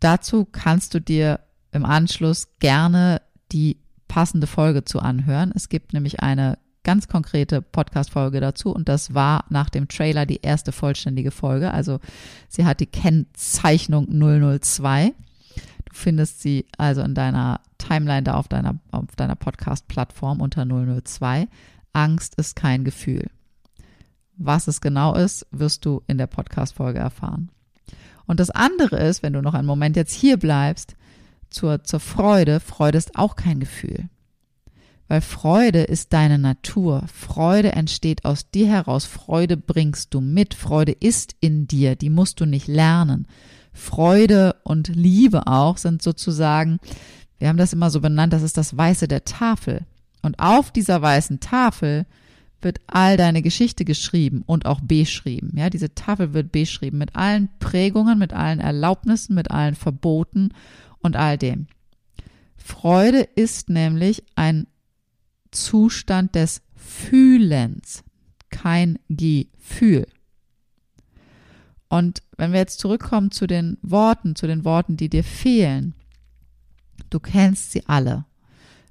dazu 0.00 0.46
kannst 0.46 0.94
du 0.94 1.00
dir 1.00 1.40
im 1.72 1.84
Anschluss 1.84 2.48
gerne 2.60 3.20
die 3.52 3.78
passende 4.08 4.46
Folge 4.46 4.84
zu 4.84 5.00
anhören. 5.00 5.52
Es 5.54 5.68
gibt 5.68 5.92
nämlich 5.92 6.20
eine 6.20 6.58
ganz 6.88 7.06
konkrete 7.06 7.60
Podcast-Folge 7.60 8.40
dazu 8.40 8.72
und 8.72 8.88
das 8.88 9.12
war 9.12 9.44
nach 9.50 9.68
dem 9.68 9.88
Trailer 9.88 10.24
die 10.24 10.40
erste 10.40 10.72
vollständige 10.72 11.30
Folge. 11.30 11.70
Also 11.70 12.00
sie 12.48 12.64
hat 12.64 12.80
die 12.80 12.86
Kennzeichnung 12.86 14.06
002. 14.08 15.12
Du 15.84 15.92
findest 15.92 16.40
sie 16.40 16.64
also 16.78 17.02
in 17.02 17.14
deiner 17.14 17.60
Timeline 17.76 18.22
da 18.22 18.36
auf 18.36 18.48
deiner, 18.48 18.78
auf 18.90 19.14
deiner 19.16 19.36
Podcast-Plattform 19.36 20.40
unter 20.40 20.64
002. 20.64 21.48
Angst 21.92 22.36
ist 22.36 22.56
kein 22.56 22.84
Gefühl. 22.84 23.28
Was 24.38 24.66
es 24.66 24.80
genau 24.80 25.14
ist, 25.14 25.46
wirst 25.50 25.84
du 25.84 26.02
in 26.06 26.16
der 26.16 26.26
Podcast-Folge 26.26 27.00
erfahren. 27.00 27.50
Und 28.24 28.40
das 28.40 28.48
andere 28.48 28.96
ist, 28.96 29.22
wenn 29.22 29.34
du 29.34 29.42
noch 29.42 29.52
einen 29.52 29.66
Moment 29.66 29.94
jetzt 29.94 30.14
hier 30.14 30.38
bleibst, 30.38 30.96
zur, 31.50 31.84
zur 31.84 32.00
Freude. 32.00 32.60
Freude 32.60 32.96
ist 32.96 33.14
auch 33.14 33.36
kein 33.36 33.60
Gefühl. 33.60 34.08
Weil 35.08 35.22
Freude 35.22 35.82
ist 35.82 36.12
deine 36.12 36.38
Natur. 36.38 37.04
Freude 37.12 37.72
entsteht 37.72 38.26
aus 38.26 38.50
dir 38.50 38.68
heraus. 38.68 39.06
Freude 39.06 39.56
bringst 39.56 40.12
du 40.12 40.20
mit. 40.20 40.52
Freude 40.52 40.92
ist 40.92 41.34
in 41.40 41.66
dir. 41.66 41.96
Die 41.96 42.10
musst 42.10 42.40
du 42.40 42.44
nicht 42.44 42.68
lernen. 42.68 43.26
Freude 43.72 44.56
und 44.64 44.88
Liebe 44.88 45.46
auch 45.46 45.78
sind 45.78 46.02
sozusagen, 46.02 46.78
wir 47.38 47.48
haben 47.48 47.56
das 47.56 47.72
immer 47.72 47.90
so 47.90 48.00
benannt, 48.00 48.32
das 48.32 48.42
ist 48.42 48.56
das 48.56 48.76
Weiße 48.76 49.08
der 49.08 49.24
Tafel. 49.24 49.86
Und 50.22 50.38
auf 50.40 50.72
dieser 50.72 51.00
weißen 51.00 51.40
Tafel 51.40 52.04
wird 52.60 52.80
all 52.88 53.16
deine 53.16 53.40
Geschichte 53.40 53.84
geschrieben 53.84 54.42
und 54.44 54.66
auch 54.66 54.80
beschrieben. 54.80 55.52
Ja, 55.56 55.70
diese 55.70 55.94
Tafel 55.94 56.34
wird 56.34 56.50
beschrieben 56.50 56.98
mit 56.98 57.14
allen 57.14 57.48
Prägungen, 57.60 58.18
mit 58.18 58.32
allen 58.32 58.58
Erlaubnissen, 58.58 59.34
mit 59.34 59.50
allen 59.52 59.76
Verboten 59.76 60.50
und 60.98 61.16
all 61.16 61.38
dem. 61.38 61.68
Freude 62.56 63.20
ist 63.20 63.70
nämlich 63.70 64.24
ein 64.34 64.66
Zustand 65.50 66.34
des 66.34 66.62
Fühlens, 66.74 68.04
kein 68.50 68.98
Gefühl. 69.08 70.06
Und 71.88 72.22
wenn 72.36 72.52
wir 72.52 72.60
jetzt 72.60 72.80
zurückkommen 72.80 73.30
zu 73.30 73.46
den 73.46 73.78
Worten, 73.82 74.36
zu 74.36 74.46
den 74.46 74.64
Worten, 74.64 74.96
die 74.96 75.08
dir 75.08 75.24
fehlen, 75.24 75.94
du 77.10 77.18
kennst 77.18 77.72
sie 77.72 77.86
alle. 77.86 78.26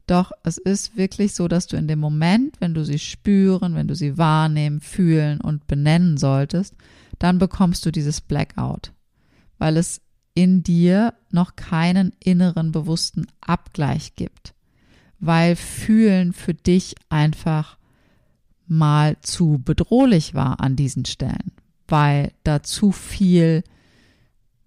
Doch 0.08 0.32
es 0.44 0.58
ist 0.58 0.96
wirklich 0.96 1.36
so, 1.36 1.48
dass 1.48 1.68
du 1.68 1.76
in 1.76 1.88
dem 1.88 2.00
Moment, 2.00 2.60
wenn 2.62 2.74
du 2.74 2.86
sie 2.86 2.98
spüren, 2.98 3.76
wenn 3.76 3.88
du 3.88 3.96
sie 3.96 4.18
wahrnehmen, 4.18 4.80
fühlen 4.80 5.42
und 5.42 5.68
benennen 5.68 6.18
solltest, 6.18 6.76
dann 7.20 7.40
bekommst 7.40 7.86
du 7.86 7.92
dieses 7.92 8.22
Blackout, 8.22 8.94
weil 9.58 9.76
es 9.76 10.02
in 10.34 10.64
dir 10.64 11.14
noch 11.32 11.56
keinen 11.56 12.14
inneren 12.24 12.72
bewussten 12.72 13.28
Abgleich 13.42 14.16
gibt, 14.16 14.54
weil 15.20 15.56
Fühlen 15.56 16.34
für 16.34 16.54
dich 16.54 16.96
einfach 17.10 17.78
mal 18.68 19.18
zu 19.22 19.62
bedrohlich 19.64 20.34
war 20.34 20.60
an 20.60 20.76
diesen 20.76 21.06
Stellen, 21.06 21.52
weil 21.88 22.32
da 22.44 22.64
zu 22.64 22.92
viel 22.92 23.64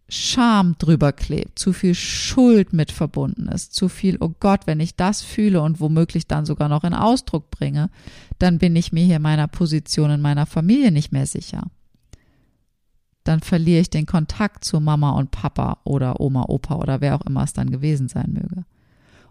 Scham 0.08 0.74
drüber 0.78 1.12
klebt, 1.12 1.58
zu 1.58 1.72
viel 1.72 1.94
Schuld 1.94 2.72
mit 2.72 2.90
verbunden 2.90 3.46
ist, 3.46 3.74
zu 3.74 3.88
viel, 3.88 4.16
oh 4.20 4.34
Gott, 4.40 4.66
wenn 4.66 4.80
ich 4.80 4.96
das 4.96 5.22
fühle 5.22 5.62
und 5.62 5.78
womöglich 5.78 6.26
dann 6.26 6.46
sogar 6.46 6.68
noch 6.68 6.82
in 6.82 6.94
Ausdruck 6.94 7.50
bringe, 7.50 7.90
dann 8.38 8.58
bin 8.58 8.74
ich 8.74 8.90
mir 8.90 9.04
hier 9.04 9.20
meiner 9.20 9.46
Position 9.46 10.10
in 10.10 10.20
meiner 10.20 10.46
Familie 10.46 10.90
nicht 10.90 11.12
mehr 11.12 11.26
sicher 11.26 11.70
dann 13.24 13.40
verliere 13.40 13.80
ich 13.80 13.90
den 13.90 14.06
Kontakt 14.06 14.64
zu 14.64 14.80
Mama 14.80 15.10
und 15.12 15.30
Papa 15.30 15.78
oder 15.84 16.20
Oma, 16.20 16.46
Opa 16.48 16.76
oder 16.76 17.00
wer 17.00 17.14
auch 17.14 17.26
immer 17.26 17.44
es 17.44 17.52
dann 17.52 17.70
gewesen 17.70 18.08
sein 18.08 18.32
möge. 18.32 18.64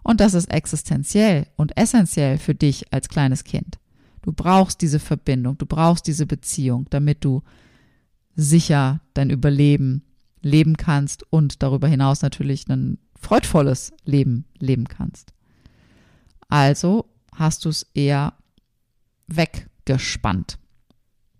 Und 0.09 0.21
das 0.21 0.33
ist 0.33 0.49
existenziell 0.49 1.45
und 1.55 1.77
essentiell 1.77 2.39
für 2.39 2.55
dich 2.55 2.91
als 2.91 3.09
kleines 3.09 3.43
Kind. 3.43 3.77
Du 4.23 4.33
brauchst 4.33 4.81
diese 4.81 4.97
Verbindung, 4.97 5.59
du 5.59 5.67
brauchst 5.67 6.07
diese 6.07 6.25
Beziehung, 6.25 6.87
damit 6.89 7.23
du 7.23 7.43
sicher 8.35 9.01
dein 9.13 9.29
Überleben 9.29 10.01
leben 10.41 10.77
kannst 10.77 11.31
und 11.31 11.61
darüber 11.61 11.87
hinaus 11.87 12.23
natürlich 12.23 12.67
ein 12.69 12.97
freudvolles 13.21 13.93
Leben 14.03 14.45
leben 14.57 14.85
kannst. 14.87 15.31
Also 16.47 17.05
hast 17.35 17.65
du 17.65 17.69
es 17.69 17.85
eher 17.93 18.33
weggespannt. 19.27 20.57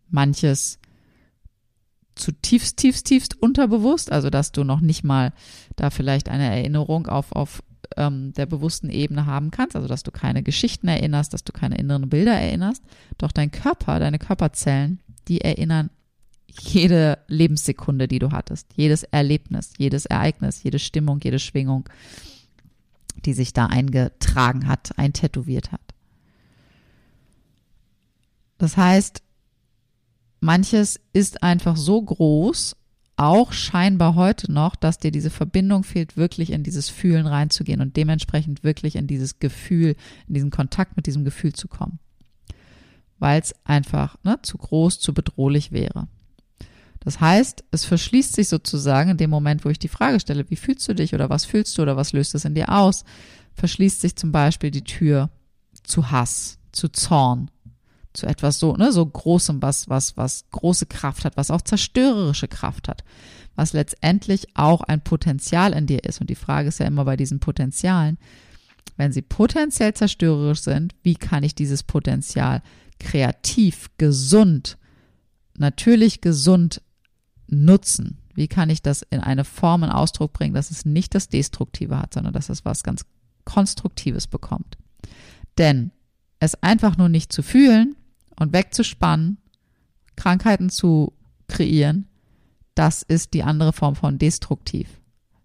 Manches 0.10 0.78
zutiefst, 2.14 2.78
tiefst, 2.78 3.08
tiefst 3.08 3.42
unterbewusst, 3.42 4.12
also 4.12 4.30
dass 4.30 4.52
du 4.52 4.64
noch 4.64 4.80
nicht 4.80 5.04
mal 5.04 5.34
da 5.76 5.90
vielleicht 5.90 6.30
eine 6.30 6.56
Erinnerung 6.56 7.08
auf, 7.08 7.32
auf 7.32 7.64
ähm, 7.98 8.34
der 8.34 8.46
bewussten 8.46 8.90
Ebene 8.90 9.26
haben 9.26 9.52
kannst, 9.52 9.76
also 9.76 9.88
dass 9.88 10.04
du 10.04 10.12
keine 10.12 10.44
Geschichten 10.44 10.88
erinnerst, 10.88 11.34
dass 11.34 11.44
du 11.44 11.52
keine 11.52 11.78
inneren 11.78 12.10
Bilder 12.10 12.34
erinnerst, 12.34 12.84
doch 13.18 13.32
dein 13.32 13.52
Körper, 13.52 14.00
deine 14.00 14.20
Körperzellen, 14.20 15.00
die 15.28 15.42
erinnern 15.42 15.90
jede 16.48 17.20
Lebenssekunde, 17.28 18.08
die 18.08 18.20
du 18.20 18.32
hattest, 18.32 18.68
jedes 18.76 19.04
Erlebnis, 19.04 19.74
jedes 19.78 20.06
Ereignis, 20.06 20.64
jede 20.64 20.80
Stimmung, 20.80 21.20
jede 21.24 21.40
Schwingung, 21.40 21.88
die 23.26 23.34
sich 23.34 23.54
da 23.54 23.68
eingetragen 23.68 24.68
hat, 24.68 24.98
eintätowiert 24.98 25.72
hat. 25.72 25.82
Das 28.58 28.78
heißt, 28.78 29.22
manches 30.42 31.00
ist 31.14 31.44
einfach 31.44 31.78
so 31.78 32.02
groß, 32.02 32.76
auch 33.20 33.52
scheinbar 33.52 34.16
heute 34.16 34.52
noch, 34.52 34.76
dass 34.76 34.98
dir 34.98 35.12
diese 35.12 35.30
Verbindung 35.30 35.84
fehlt, 35.84 36.16
wirklich 36.16 36.52
in 36.52 36.64
dieses 36.64 36.90
Fühlen 36.90 37.28
reinzugehen 37.28 37.82
und 37.82 37.98
dementsprechend 37.98 38.64
wirklich 38.64 38.96
in 38.96 39.08
dieses 39.08 39.40
Gefühl, 39.40 39.96
in 40.28 40.34
diesen 40.34 40.52
Kontakt 40.52 40.96
mit 40.96 41.06
diesem 41.06 41.26
Gefühl 41.26 41.52
zu 41.52 41.68
kommen. 41.68 42.00
Weil 43.20 43.42
es 43.42 43.54
einfach 43.66 44.16
ne, 44.24 44.40
zu 44.42 44.58
groß, 44.58 45.00
zu 45.00 45.14
bedrohlich 45.14 45.74
wäre. 45.74 46.08
Das 47.02 47.20
heißt, 47.20 47.66
es 47.72 47.84
verschließt 47.84 48.34
sich 48.36 48.48
sozusagen 48.48 49.12
in 49.12 49.18
dem 49.18 49.30
Moment, 49.30 49.66
wo 49.66 49.70
ich 49.70 49.80
die 49.80 49.88
Frage 49.90 50.22
stelle, 50.22 50.50
wie 50.50 50.56
fühlst 50.56 50.88
du 50.88 50.96
dich 50.96 51.14
oder 51.14 51.30
was 51.30 51.44
fühlst 51.44 51.78
du 51.78 51.82
oder 51.82 51.98
was 51.98 52.14
löst 52.14 52.36
es 52.36 52.46
in 52.46 52.56
dir 52.56 52.70
aus, 52.70 53.04
verschließt 53.56 54.00
sich 54.00 54.16
zum 54.16 54.32
Beispiel 54.32 54.72
die 54.72 54.84
Tür 54.84 55.30
zu 55.84 56.10
Hass, 56.10 56.58
zu 56.72 56.88
Zorn, 56.88 57.52
zu 58.14 58.26
etwas 58.26 58.60
so, 58.60 58.76
ne, 58.76 58.92
so 58.92 59.06
großem, 59.06 59.62
was, 59.62 59.90
was, 59.90 60.18
was 60.18 60.46
große 60.52 60.88
Kraft 60.88 61.26
hat, 61.26 61.38
was 61.38 61.52
auch 61.52 61.62
zerstörerische 61.62 62.48
Kraft 62.48 62.88
hat, 62.88 63.04
was 63.56 63.74
letztendlich 63.74 64.48
auch 64.56 64.82
ein 64.82 65.02
Potenzial 65.02 65.74
in 65.74 65.86
dir 65.86 66.04
ist. 66.04 66.20
Und 66.22 66.30
die 66.30 66.36
Frage 66.36 66.70
ist 66.70 66.80
ja 66.80 66.88
immer 66.88 67.06
bei 67.06 67.16
diesen 67.16 67.40
Potenzialen, 67.40 68.18
wenn 68.98 69.12
sie 69.14 69.22
potenziell 69.22 69.94
zerstörerisch 69.94 70.62
sind, 70.62 70.94
wie 71.04 71.16
kann 71.16 71.44
ich 71.44 71.56
dieses 71.56 71.84
Potenzial 71.84 72.62
kreativ, 73.00 73.90
gesund, 73.98 74.78
natürlich 75.58 76.22
gesund 76.22 76.82
nutzen? 77.48 78.18
Wie 78.34 78.48
kann 78.48 78.70
ich 78.70 78.82
das 78.82 79.02
in 79.02 79.20
eine 79.20 79.46
Form, 79.46 79.84
in 79.84 79.90
Ausdruck 79.90 80.34
bringen, 80.34 80.54
dass 80.54 80.72
es 80.72 80.86
nicht 80.86 81.16
das 81.16 81.30
Destruktive 81.30 81.98
hat, 81.98 82.14
sondern 82.14 82.34
dass 82.34 82.50
es 82.50 82.66
was 82.66 82.84
ganz 82.84 83.06
Konstruktives 83.46 84.28
bekommt? 84.28 84.78
Denn 85.58 85.92
es 86.40 86.62
einfach 86.64 86.98
nur 86.98 87.10
nicht 87.10 87.32
zu 87.34 87.42
fühlen, 87.42 87.96
und 88.40 88.54
wegzuspannen, 88.54 89.38
Krankheiten 90.16 90.70
zu 90.70 91.14
kreieren, 91.48 92.08
das 92.76 93.04
ist 93.04 93.34
die 93.34 93.44
andere 93.44 93.74
Form 93.74 93.96
von 93.96 94.18
destruktiv. 94.18 94.88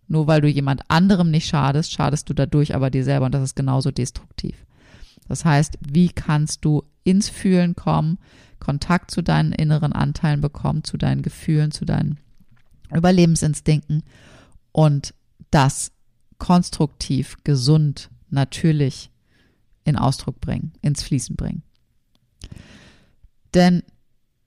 Nur 0.06 0.26
weil 0.26 0.40
du 0.40 0.48
jemand 0.48 0.82
anderem 0.88 1.30
nicht 1.30 1.48
schadest, 1.48 1.92
schadest 1.92 2.28
du 2.28 2.34
dadurch 2.34 2.74
aber 2.74 2.90
dir 2.90 3.04
selber 3.04 3.26
und 3.26 3.34
das 3.34 3.42
ist 3.42 3.56
genauso 3.56 3.90
destruktiv. 3.90 4.64
Das 5.28 5.44
heißt, 5.44 5.78
wie 5.80 6.08
kannst 6.08 6.64
du 6.64 6.82
ins 7.02 7.28
Fühlen 7.28 7.74
kommen, 7.74 8.18
Kontakt 8.60 9.10
zu 9.10 9.22
deinen 9.22 9.52
inneren 9.52 9.92
Anteilen 9.92 10.40
bekommen, 10.40 10.84
zu 10.84 10.96
deinen 10.96 11.22
Gefühlen, 11.22 11.70
zu 11.70 11.84
deinen 11.84 12.18
Überlebensinstinkten 12.92 14.02
und 14.72 15.14
das 15.50 15.92
konstruktiv, 16.38 17.36
gesund, 17.44 18.10
natürlich 18.30 19.10
in 19.84 19.96
Ausdruck 19.96 20.40
bringen, 20.40 20.72
ins 20.82 21.02
Fließen 21.02 21.36
bringen. 21.36 21.62
Denn 23.54 23.82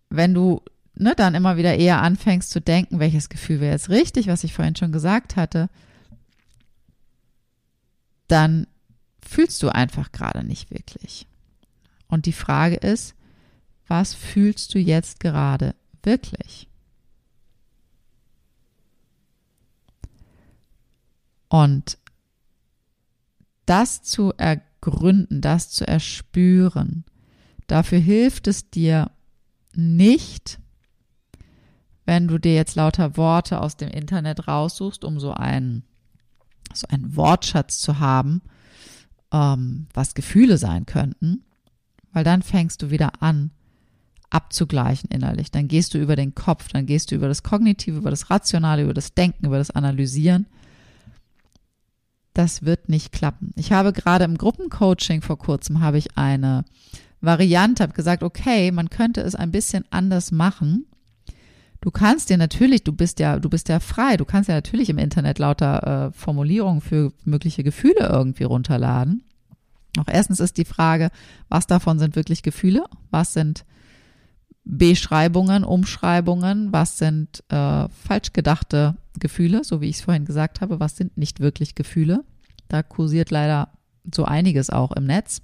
wenn 0.10 0.34
du 0.34 0.62
ne, 0.96 1.14
dann 1.16 1.36
immer 1.36 1.58
wieder 1.58 1.76
eher 1.76 2.02
anfängst 2.02 2.50
zu 2.50 2.62
denken, 2.62 3.00
welches 3.00 3.30
Gefühl 3.30 3.60
wäre 3.60 3.74
jetzt 3.74 3.90
richtig, 3.90 4.28
was 4.28 4.44
ich 4.44 4.54
vorhin 4.54 4.76
schon 4.76 4.92
gesagt 4.92 5.36
hatte, 5.36 5.70
dann 8.28 8.68
fühlst 9.26 9.62
du 9.64 9.70
einfach 9.70 10.12
gerade 10.12 10.44
nicht 10.44 10.72
wirklich. 10.72 11.28
Und 12.08 12.26
die 12.26 12.34
Frage 12.34 12.76
ist, 12.76 13.16
was 13.88 14.14
fühlst 14.14 14.74
du 14.74 14.80
jetzt 14.80 15.20
gerade 15.20 15.76
wirklich? 16.04 16.68
Und 21.50 21.98
das 23.66 24.02
zu 24.04 24.34
ergründen, 24.34 25.42
das 25.42 25.70
zu 25.70 25.88
erspüren, 25.88 27.06
Dafür 27.68 28.00
hilft 28.00 28.48
es 28.48 28.70
dir 28.70 29.12
nicht, 29.76 30.60
wenn 32.06 32.28
du 32.28 32.40
dir 32.40 32.56
jetzt 32.56 32.76
lauter 32.76 33.18
Worte 33.18 33.62
aus 33.62 33.76
dem 33.76 33.90
Internet 33.90 34.48
raussuchst, 34.48 35.04
um 35.04 35.20
so 35.20 35.34
einen, 35.34 35.84
so 36.74 36.88
einen 36.88 37.16
Wortschatz 37.18 37.80
zu 37.80 38.00
haben, 38.00 38.42
ähm, 39.34 39.88
was 39.94 40.16
Gefühle 40.16 40.58
sein 40.58 40.86
könnten, 40.86 41.44
weil 42.14 42.24
dann 42.24 42.42
fängst 42.42 42.82
du 42.82 42.90
wieder 42.90 43.22
an, 43.22 43.52
abzugleichen 44.30 45.10
innerlich. 45.10 45.52
Dann 45.52 45.68
gehst 45.68 45.94
du 45.94 45.98
über 45.98 46.16
den 46.16 46.34
Kopf, 46.34 46.70
dann 46.70 46.86
gehst 46.86 47.12
du 47.12 47.16
über 47.16 47.28
das 47.28 47.44
Kognitive, 47.44 47.98
über 47.98 48.10
das 48.10 48.30
Rationale, 48.30 48.84
über 48.84 48.94
das 48.94 49.14
Denken, 49.14 49.46
über 49.46 49.58
das 49.58 49.72
Analysieren. 49.72 50.48
Das 52.34 52.64
wird 52.64 52.88
nicht 52.88 53.12
klappen. 53.12 53.52
Ich 53.56 53.72
habe 53.72 53.94
gerade 53.94 54.26
im 54.26 54.38
Gruppencoaching 54.38 55.22
vor 55.22 55.38
kurzem 55.38 55.82
habe 55.82 55.98
ich 55.98 56.18
eine 56.18 56.66
Variante, 57.22 57.84
habe 57.84 57.94
gesagt, 57.94 58.24
okay, 58.24 58.72
man 58.72 58.90
könnte 58.90 59.22
es 59.22 59.36
ein 59.36 59.52
bisschen 59.52 59.86
anders 59.90 60.32
machen. 60.32 60.86
Du 61.82 61.92
kannst 61.92 62.30
dir 62.30 62.38
natürlich, 62.38 62.84
du 62.84 62.92
bist 62.92 63.20
ja, 63.20 63.40
du 63.40 63.50
bist 63.50 63.70
ja 63.70 63.80
frei, 63.80 64.18
du 64.18 64.26
kannst 64.26 64.50
ja 64.50 64.56
natürlich 64.56 64.90
im 64.90 64.98
Internet 64.98 65.40
lauter 65.40 66.08
äh, 66.08 66.12
Formulierungen 66.12 66.82
für 66.82 67.14
mögliche 67.24 67.64
Gefühle 67.64 68.08
irgendwie 68.10 68.44
runterladen. 68.44 69.24
Auch 70.00 70.08
erstens 70.08 70.40
ist 70.40 70.58
die 70.58 70.66
Frage, 70.66 71.10
was 71.50 71.68
davon 71.68 72.00
sind 72.00 72.16
wirklich 72.16 72.44
Gefühle? 72.44 72.86
Was 73.10 73.34
sind 73.34 73.66
Beschreibungen, 74.64 75.64
Umschreibungen? 75.64 76.72
Was 76.72 76.98
sind 76.98 77.44
äh, 77.50 77.88
falsch 77.90 78.34
gedachte 78.34 78.98
Gefühle, 79.20 79.64
so 79.64 79.82
wie 79.82 79.90
ich 79.90 79.98
es 79.98 80.02
vorhin 80.02 80.26
gesagt 80.26 80.62
habe? 80.62 80.80
Was 80.80 80.98
sind 80.98 81.18
nicht 81.18 81.40
wirklich 81.40 81.76
Gefühle? 81.76 82.24
Da 82.68 82.84
kursiert 82.84 83.32
leider 83.32 83.70
so 84.14 84.26
einiges 84.26 84.70
auch 84.70 84.92
im 84.92 85.06
Netz. 85.06 85.42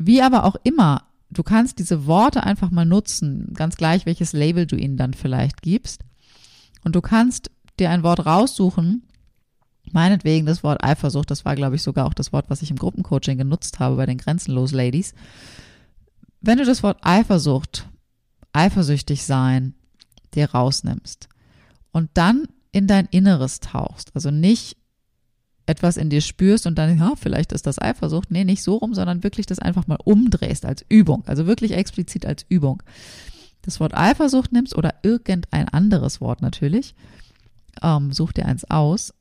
Wie 0.00 0.22
aber 0.22 0.44
auch 0.44 0.54
immer, 0.62 1.02
du 1.28 1.42
kannst 1.42 1.80
diese 1.80 2.06
Worte 2.06 2.44
einfach 2.44 2.70
mal 2.70 2.84
nutzen, 2.84 3.52
ganz 3.54 3.76
gleich, 3.76 4.06
welches 4.06 4.32
Label 4.32 4.64
du 4.64 4.76
ihnen 4.76 4.96
dann 4.96 5.12
vielleicht 5.12 5.60
gibst. 5.60 6.04
Und 6.84 6.94
du 6.94 7.00
kannst 7.00 7.50
dir 7.80 7.90
ein 7.90 8.04
Wort 8.04 8.24
raussuchen, 8.24 9.02
meinetwegen 9.90 10.46
das 10.46 10.62
Wort 10.62 10.84
Eifersucht, 10.84 11.30
das 11.30 11.44
war, 11.44 11.56
glaube 11.56 11.74
ich, 11.74 11.82
sogar 11.82 12.06
auch 12.06 12.14
das 12.14 12.32
Wort, 12.32 12.48
was 12.48 12.62
ich 12.62 12.70
im 12.70 12.76
Gruppencoaching 12.76 13.38
genutzt 13.38 13.80
habe 13.80 13.96
bei 13.96 14.06
den 14.06 14.18
Grenzenlos 14.18 14.70
Ladies. 14.70 15.14
Wenn 16.40 16.58
du 16.58 16.64
das 16.64 16.84
Wort 16.84 16.98
Eifersucht, 17.02 17.88
eifersüchtig 18.52 19.24
sein, 19.24 19.74
dir 20.34 20.50
rausnimmst 20.50 21.28
und 21.90 22.10
dann 22.14 22.46
in 22.70 22.86
dein 22.86 23.06
Inneres 23.06 23.58
tauchst, 23.58 24.12
also 24.14 24.30
nicht 24.30 24.76
etwas 25.68 25.96
in 25.96 26.10
dir 26.10 26.20
spürst 26.20 26.66
und 26.66 26.76
dann, 26.76 26.98
ja, 26.98 27.12
vielleicht 27.16 27.52
ist 27.52 27.66
das 27.66 27.80
Eifersucht. 27.80 28.30
Nee, 28.30 28.44
nicht 28.44 28.62
so 28.62 28.76
rum, 28.76 28.94
sondern 28.94 29.22
wirklich 29.22 29.46
das 29.46 29.58
einfach 29.58 29.86
mal 29.86 29.98
umdrehst 30.02 30.64
als 30.64 30.84
Übung. 30.88 31.22
Also 31.26 31.46
wirklich 31.46 31.72
explizit 31.72 32.24
als 32.24 32.46
Übung. 32.48 32.82
Das 33.62 33.80
Wort 33.80 33.94
Eifersucht 33.94 34.52
nimmst 34.52 34.76
oder 34.76 34.94
irgendein 35.02 35.68
anderes 35.68 36.20
Wort 36.20 36.40
natürlich. 36.40 36.94
Ähm, 37.82 38.12
such 38.12 38.32
dir 38.32 38.46
eins 38.46 38.68
aus. 38.70 39.12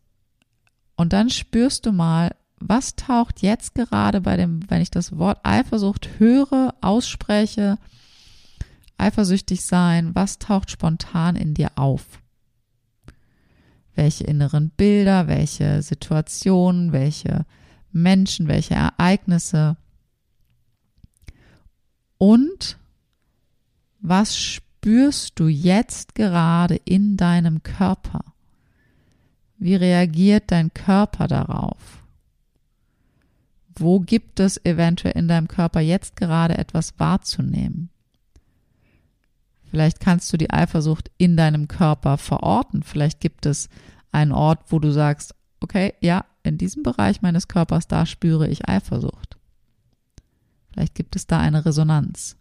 Und 0.95 1.13
dann 1.13 1.29
spürst 1.29 1.85
du 1.85 1.91
mal, 1.91 2.33
was 2.59 2.95
taucht 2.95 3.41
jetzt 3.41 3.75
gerade 3.75 4.21
bei 4.21 4.37
dem, 4.37 4.61
wenn 4.69 4.81
ich 4.81 4.89
das 4.89 5.17
Wort 5.17 5.39
Eifersucht 5.43 6.09
höre, 6.17 6.73
ausspreche, 6.81 7.77
eifersüchtig 8.97 9.63
sein, 9.63 10.15
was 10.15 10.39
taucht 10.39 10.71
spontan 10.71 11.35
in 11.35 11.53
dir 11.53 11.71
auf? 11.75 12.03
Welche 13.97 14.23
inneren 14.23 14.69
Bilder, 14.69 15.27
welche 15.27 15.81
Situationen, 15.81 16.91
welche 16.91 17.45
Menschen, 17.91 18.47
welche 18.47 18.75
Ereignisse 18.75 19.77
und 22.17 22.77
was 23.99 24.37
spürst 24.37 25.39
du 25.39 25.47
jetzt 25.47 26.15
gerade 26.15 26.75
in 26.85 27.17
deinem 27.17 27.63
Körper? 27.63 28.21
Wie 29.57 29.75
reagiert 29.75 30.51
dein 30.51 30.73
Körper 30.73 31.27
darauf? 31.27 32.03
Wo 33.75 33.99
gibt 33.99 34.39
es 34.39 34.63
eventuell 34.65 35.13
in 35.13 35.27
deinem 35.27 35.47
Körper 35.47 35.81
jetzt 35.81 36.15
gerade 36.15 36.57
etwas 36.57 36.99
wahrzunehmen? 36.99 37.89
Vielleicht 39.69 39.99
kannst 39.99 40.31
du 40.31 40.37
die 40.37 40.49
Eifersucht 40.49 41.11
in 41.17 41.35
deinem 41.35 41.67
Körper 41.67 42.17
verorten. 42.17 42.83
Vielleicht 42.83 43.19
gibt 43.19 43.45
es 43.45 43.69
einen 44.11 44.31
Ort, 44.31 44.71
wo 44.71 44.79
du 44.79 44.91
sagst, 44.91 45.35
okay, 45.59 45.93
ja, 46.01 46.25
in 46.43 46.57
diesem 46.57 46.83
Bereich 46.83 47.21
meines 47.21 47.47
Körpers, 47.47 47.87
da 47.87 48.05
spüre 48.05 48.47
ich 48.47 48.67
Eifersucht. 48.67 49.37
Vielleicht 50.71 50.95
gibt 50.95 51.15
es 51.15 51.27
da 51.27 51.39
eine 51.39 51.65
Resonanz. 51.65 52.37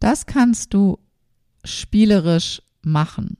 Das 0.00 0.26
kannst 0.26 0.74
du 0.74 0.98
spielerisch 1.62 2.60
machen, 2.82 3.36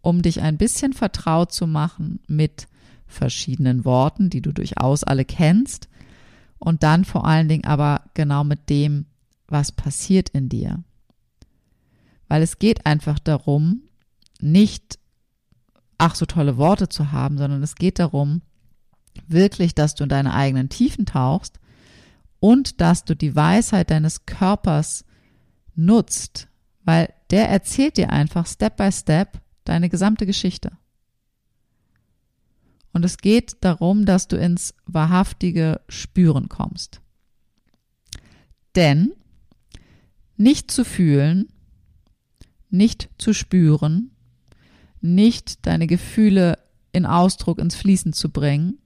um 0.00 0.22
dich 0.22 0.40
ein 0.40 0.56
bisschen 0.56 0.94
vertraut 0.94 1.52
zu 1.52 1.66
machen 1.66 2.20
mit 2.26 2.66
verschiedenen 3.06 3.84
Worten, 3.84 4.30
die 4.30 4.40
du 4.40 4.52
durchaus 4.52 5.04
alle 5.04 5.26
kennst, 5.26 5.88
und 6.62 6.84
dann 6.84 7.04
vor 7.04 7.24
allen 7.24 7.48
Dingen 7.48 7.64
aber 7.64 8.04
genau 8.14 8.44
mit 8.44 8.70
dem, 8.70 9.06
was 9.48 9.72
passiert 9.72 10.28
in 10.28 10.48
dir. 10.48 10.84
Weil 12.28 12.40
es 12.40 12.60
geht 12.60 12.86
einfach 12.86 13.18
darum, 13.18 13.82
nicht 14.40 15.00
ach 15.98 16.14
so 16.14 16.24
tolle 16.24 16.58
Worte 16.58 16.88
zu 16.88 17.10
haben, 17.10 17.36
sondern 17.36 17.64
es 17.64 17.74
geht 17.74 17.98
darum, 17.98 18.42
wirklich, 19.26 19.74
dass 19.74 19.96
du 19.96 20.04
in 20.04 20.08
deine 20.08 20.34
eigenen 20.34 20.68
Tiefen 20.68 21.04
tauchst 21.04 21.58
und 22.38 22.80
dass 22.80 23.04
du 23.04 23.16
die 23.16 23.34
Weisheit 23.34 23.90
deines 23.90 24.24
Körpers 24.24 25.04
nutzt, 25.74 26.46
weil 26.84 27.12
der 27.30 27.48
erzählt 27.48 27.96
dir 27.96 28.10
einfach 28.10 28.46
Step 28.46 28.76
by 28.76 28.92
Step 28.92 29.40
deine 29.64 29.88
gesamte 29.88 30.26
Geschichte. 30.26 30.70
Und 32.92 33.04
es 33.04 33.18
geht 33.18 33.56
darum, 33.60 34.04
dass 34.04 34.28
du 34.28 34.36
ins 34.36 34.74
wahrhaftige 34.86 35.80
Spüren 35.88 36.48
kommst. 36.48 37.00
Denn 38.74 39.12
nicht 40.36 40.70
zu 40.70 40.84
fühlen, 40.84 41.48
nicht 42.70 43.08
zu 43.18 43.32
spüren, 43.32 44.10
nicht 45.00 45.66
deine 45.66 45.86
Gefühle 45.86 46.58
in 46.92 47.06
Ausdruck 47.06 47.58
ins 47.58 47.74
Fließen 47.74 48.12
zu 48.12 48.30
bringen, 48.30 48.78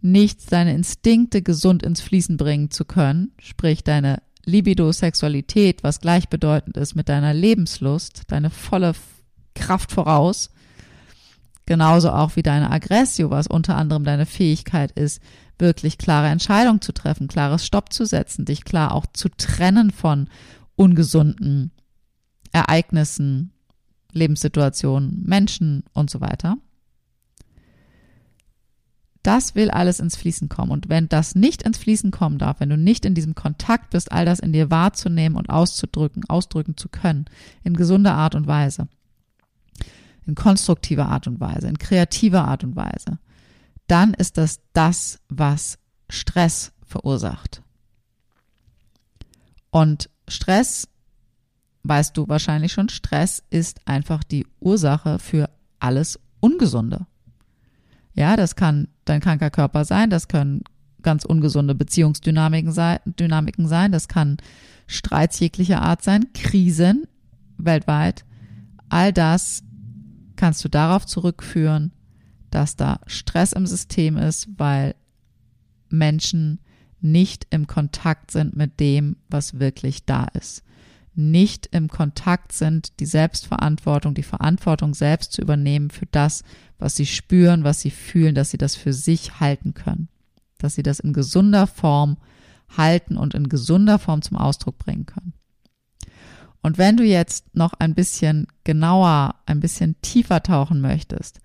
nicht 0.00 0.50
deine 0.50 0.74
Instinkte 0.74 1.42
gesund 1.42 1.82
ins 1.82 2.00
Fließen 2.00 2.36
bringen 2.36 2.70
zu 2.70 2.84
können, 2.84 3.32
sprich 3.38 3.84
deine 3.84 4.22
Libido, 4.44 4.90
Sexualität, 4.90 5.84
was 5.84 6.00
gleichbedeutend 6.00 6.76
ist 6.76 6.94
mit 6.94 7.08
deiner 7.08 7.32
Lebenslust, 7.32 8.22
deine 8.26 8.50
volle 8.50 8.94
Kraft 9.54 9.92
voraus, 9.92 10.50
genauso 11.66 12.10
auch 12.10 12.36
wie 12.36 12.42
deine 12.42 12.70
Aggressio, 12.70 13.30
was 13.30 13.46
unter 13.46 13.76
anderem 13.76 14.04
deine 14.04 14.26
Fähigkeit 14.26 14.92
ist, 14.92 15.20
wirklich 15.58 15.98
klare 15.98 16.28
Entscheidungen 16.28 16.80
zu 16.80 16.92
treffen, 16.92 17.28
klares 17.28 17.64
Stopp 17.64 17.92
zu 17.92 18.04
setzen, 18.04 18.44
dich 18.44 18.64
klar 18.64 18.92
auch 18.92 19.06
zu 19.12 19.28
trennen 19.28 19.90
von 19.90 20.28
ungesunden 20.74 21.70
Ereignissen, 22.52 23.52
Lebenssituationen, 24.12 25.22
Menschen 25.24 25.84
und 25.92 26.10
so 26.10 26.20
weiter. 26.20 26.56
Das 29.22 29.54
will 29.54 29.70
alles 29.70 30.00
ins 30.00 30.16
Fließen 30.16 30.48
kommen. 30.48 30.72
Und 30.72 30.88
wenn 30.88 31.08
das 31.08 31.36
nicht 31.36 31.62
ins 31.62 31.78
Fließen 31.78 32.10
kommen 32.10 32.38
darf, 32.38 32.58
wenn 32.58 32.70
du 32.70 32.76
nicht 32.76 33.04
in 33.04 33.14
diesem 33.14 33.36
Kontakt 33.36 33.90
bist, 33.90 34.10
all 34.10 34.24
das 34.24 34.40
in 34.40 34.52
dir 34.52 34.70
wahrzunehmen 34.70 35.38
und 35.38 35.48
auszudrücken, 35.48 36.24
ausdrücken 36.28 36.76
zu 36.76 36.88
können, 36.88 37.26
in 37.62 37.74
gesunder 37.74 38.14
Art 38.14 38.34
und 38.34 38.48
Weise, 38.48 38.88
in 40.26 40.34
konstruktiver 40.34 41.06
Art 41.06 41.26
und 41.26 41.40
Weise, 41.40 41.68
in 41.68 41.78
kreativer 41.78 42.44
Art 42.44 42.64
und 42.64 42.76
Weise, 42.76 43.18
dann 43.86 44.14
ist 44.14 44.38
das 44.38 44.60
das, 44.72 45.18
was 45.28 45.78
Stress 46.08 46.72
verursacht. 46.84 47.62
Und 49.70 50.10
Stress, 50.28 50.88
weißt 51.82 52.16
du 52.16 52.28
wahrscheinlich 52.28 52.72
schon, 52.72 52.88
Stress 52.88 53.42
ist 53.50 53.86
einfach 53.86 54.22
die 54.22 54.46
Ursache 54.60 55.18
für 55.18 55.50
alles 55.80 56.18
Ungesunde. 56.40 57.06
Ja, 58.14 58.36
das 58.36 58.56
kann 58.56 58.88
dein 59.04 59.20
kranker 59.20 59.50
Körper 59.50 59.84
sein, 59.84 60.10
das 60.10 60.28
können 60.28 60.62
ganz 61.02 61.24
ungesunde 61.24 61.74
Beziehungsdynamiken 61.74 62.72
sein, 62.72 62.98
Dynamiken 63.04 63.66
sein, 63.66 63.92
das 63.92 64.08
kann 64.08 64.36
Streits 64.86 65.40
jeglicher 65.40 65.82
Art 65.82 66.02
sein, 66.02 66.32
Krisen 66.34 67.04
weltweit. 67.58 68.24
All 68.88 69.12
das 69.12 69.62
kannst 70.42 70.64
du 70.64 70.68
darauf 70.68 71.06
zurückführen, 71.06 71.92
dass 72.50 72.74
da 72.74 72.98
Stress 73.06 73.52
im 73.52 73.64
System 73.64 74.16
ist, 74.16 74.48
weil 74.56 74.96
Menschen 75.88 76.58
nicht 77.00 77.46
im 77.50 77.68
Kontakt 77.68 78.32
sind 78.32 78.56
mit 78.56 78.80
dem, 78.80 79.18
was 79.28 79.60
wirklich 79.60 80.04
da 80.04 80.24
ist. 80.24 80.64
Nicht 81.14 81.68
im 81.70 81.86
Kontakt 81.86 82.50
sind, 82.50 82.98
die 82.98 83.06
Selbstverantwortung, 83.06 84.14
die 84.14 84.24
Verantwortung 84.24 84.94
selbst 84.94 85.32
zu 85.32 85.42
übernehmen 85.42 85.90
für 85.90 86.06
das, 86.06 86.42
was 86.76 86.96
sie 86.96 87.06
spüren, 87.06 87.62
was 87.62 87.80
sie 87.80 87.92
fühlen, 87.92 88.34
dass 88.34 88.50
sie 88.50 88.58
das 88.58 88.74
für 88.74 88.92
sich 88.92 89.38
halten 89.38 89.74
können. 89.74 90.08
Dass 90.58 90.74
sie 90.74 90.82
das 90.82 90.98
in 90.98 91.12
gesunder 91.12 91.68
Form 91.68 92.16
halten 92.76 93.16
und 93.16 93.34
in 93.34 93.48
gesunder 93.48 94.00
Form 94.00 94.22
zum 94.22 94.38
Ausdruck 94.38 94.76
bringen 94.76 95.06
können. 95.06 95.34
Und 96.62 96.78
wenn 96.78 96.96
du 96.96 97.04
jetzt 97.04 97.54
noch 97.54 97.74
ein 97.74 97.94
bisschen 97.94 98.46
genauer, 98.64 99.34
ein 99.46 99.60
bisschen 99.60 100.00
tiefer 100.00 100.42
tauchen 100.42 100.80
möchtest, 100.80 101.40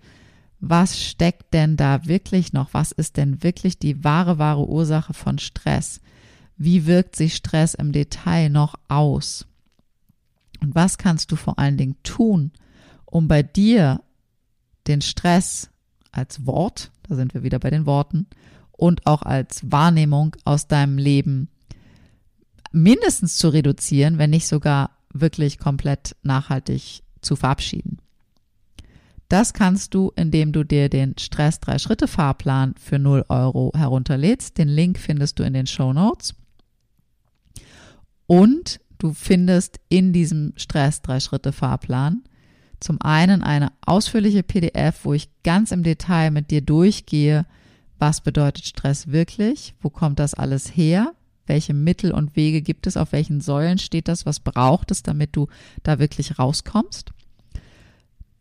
was 0.60 1.00
steckt 1.00 1.54
denn 1.54 1.76
da 1.76 2.06
wirklich 2.06 2.52
noch? 2.52 2.72
Was 2.72 2.92
ist 2.92 3.16
denn 3.16 3.42
wirklich 3.42 3.78
die 3.78 4.02
wahre, 4.04 4.38
wahre 4.38 4.68
Ursache 4.68 5.14
von 5.14 5.38
Stress? 5.38 6.00
Wie 6.56 6.86
wirkt 6.86 7.14
sich 7.14 7.36
Stress 7.36 7.74
im 7.74 7.92
Detail 7.92 8.48
noch 8.48 8.74
aus? 8.88 9.46
Und 10.60 10.74
was 10.74 10.98
kannst 10.98 11.30
du 11.30 11.36
vor 11.36 11.58
allen 11.58 11.76
Dingen 11.76 11.96
tun, 12.02 12.52
um 13.04 13.28
bei 13.28 13.42
dir 13.42 14.02
den 14.88 15.00
Stress 15.00 15.70
als 16.10 16.46
Wort, 16.46 16.90
da 17.04 17.14
sind 17.14 17.34
wir 17.34 17.42
wieder 17.42 17.58
bei 17.60 17.70
den 17.70 17.86
Worten, 17.86 18.26
und 18.72 19.06
auch 19.06 19.22
als 19.22 19.70
Wahrnehmung 19.70 20.36
aus 20.44 20.66
deinem 20.66 20.98
Leben 20.98 21.48
mindestens 22.72 23.36
zu 23.36 23.48
reduzieren, 23.48 24.18
wenn 24.18 24.30
nicht 24.30 24.46
sogar 24.46 24.97
wirklich 25.20 25.58
komplett 25.58 26.16
nachhaltig 26.22 27.02
zu 27.20 27.36
verabschieden. 27.36 27.98
Das 29.28 29.52
kannst 29.52 29.92
du, 29.92 30.10
indem 30.16 30.52
du 30.52 30.64
dir 30.64 30.88
den 30.88 31.16
Stress 31.18 31.60
3 31.60 31.78
Schritte 31.78 32.08
Fahrplan 32.08 32.74
für 32.78 32.98
0 32.98 33.26
Euro 33.28 33.72
herunterlädst. 33.74 34.56
Den 34.56 34.68
Link 34.68 34.98
findest 34.98 35.38
du 35.38 35.42
in 35.42 35.52
den 35.52 35.66
Show 35.66 35.92
Notes. 35.92 36.34
Und 38.26 38.80
du 38.96 39.12
findest 39.12 39.80
in 39.90 40.12
diesem 40.12 40.54
Stress 40.56 41.02
3 41.02 41.20
Schritte 41.20 41.52
Fahrplan 41.52 42.22
zum 42.80 43.00
einen 43.02 43.42
eine 43.42 43.72
ausführliche 43.84 44.42
PDF, 44.42 45.04
wo 45.04 45.12
ich 45.12 45.28
ganz 45.42 45.72
im 45.72 45.82
Detail 45.82 46.30
mit 46.30 46.50
dir 46.50 46.60
durchgehe, 46.60 47.44
was 47.98 48.20
bedeutet 48.20 48.66
Stress 48.66 49.08
wirklich, 49.08 49.74
wo 49.80 49.90
kommt 49.90 50.20
das 50.20 50.34
alles 50.34 50.76
her, 50.76 51.12
welche 51.48 51.74
Mittel 51.74 52.12
und 52.12 52.36
Wege 52.36 52.62
gibt 52.62 52.86
es, 52.86 52.96
auf 52.96 53.12
welchen 53.12 53.40
Säulen 53.40 53.78
steht 53.78 54.08
das, 54.08 54.26
was 54.26 54.40
braucht 54.40 54.90
es, 54.90 55.02
damit 55.02 55.36
du 55.36 55.48
da 55.82 55.98
wirklich 55.98 56.38
rauskommst. 56.38 57.12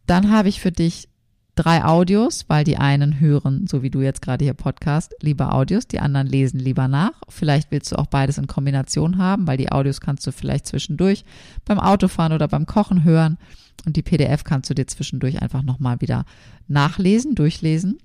Dann 0.06 0.32
habe 0.32 0.50
ich 0.50 0.62
für 0.62 0.72
dich 0.72 1.10
drei 1.58 1.84
Audios, 1.84 2.46
weil 2.48 2.64
die 2.64 2.78
einen 2.78 3.20
hören, 3.20 3.66
so 3.68 3.82
wie 3.82 3.90
du 3.90 4.02
jetzt 4.02 4.22
gerade 4.22 4.46
hier 4.46 4.54
Podcast, 4.54 5.16
lieber 5.22 5.54
Audios, 5.54 5.88
die 5.88 6.00
anderen 6.00 6.28
lesen 6.28 6.60
lieber 6.60 6.88
nach. 6.88 7.14
Vielleicht 7.28 7.72
willst 7.72 7.92
du 7.92 7.98
auch 7.98 8.06
beides 8.06 8.38
in 8.38 8.48
Kombination 8.48 9.18
haben, 9.18 9.48
weil 9.48 9.58
die 9.58 9.72
Audios 9.72 10.00
kannst 10.00 10.26
du 10.28 10.32
vielleicht 10.32 10.68
zwischendurch 10.68 11.26
beim 11.66 11.80
Autofahren 11.80 12.34
oder 12.34 12.48
beim 12.48 12.66
Kochen 12.66 13.04
hören 13.04 13.38
und 13.86 13.96
die 13.96 14.04
PDF 14.04 14.44
kannst 14.44 14.70
du 14.70 14.76
dir 14.76 14.88
zwischendurch 14.88 15.42
einfach 15.42 15.64
nochmal 15.64 16.00
wieder 16.00 16.26
nachlesen, 16.68 17.36
durchlesen. 17.36 17.98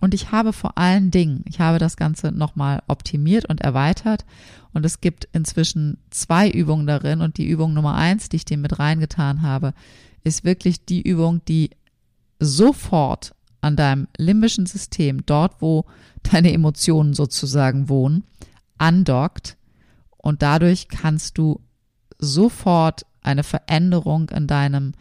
Und 0.00 0.14
ich 0.14 0.32
habe 0.32 0.52
vor 0.52 0.78
allen 0.78 1.10
Dingen, 1.10 1.44
ich 1.46 1.60
habe 1.60 1.78
das 1.78 1.96
Ganze 1.96 2.32
nochmal 2.32 2.82
optimiert 2.88 3.46
und 3.46 3.60
erweitert. 3.60 4.24
Und 4.72 4.86
es 4.86 5.00
gibt 5.00 5.28
inzwischen 5.32 5.98
zwei 6.10 6.50
Übungen 6.50 6.86
darin. 6.86 7.20
Und 7.20 7.36
die 7.36 7.46
Übung 7.46 7.74
Nummer 7.74 7.94
eins, 7.94 8.28
die 8.28 8.36
ich 8.36 8.44
dir 8.46 8.56
mit 8.56 8.78
reingetan 8.78 9.42
habe, 9.42 9.74
ist 10.24 10.44
wirklich 10.44 10.84
die 10.84 11.02
Übung, 11.02 11.42
die 11.46 11.70
sofort 12.38 13.34
an 13.60 13.76
deinem 13.76 14.08
limbischen 14.16 14.64
System, 14.64 15.24
dort 15.26 15.60
wo 15.60 15.84
deine 16.22 16.52
Emotionen 16.52 17.12
sozusagen 17.12 17.88
wohnen, 17.88 18.24
andockt. 18.78 19.56
Und 20.16 20.42
dadurch 20.42 20.88
kannst 20.88 21.36
du 21.36 21.60
sofort 22.18 23.04
eine 23.22 23.42
Veränderung 23.42 24.30
in 24.30 24.46
deinem 24.46 24.92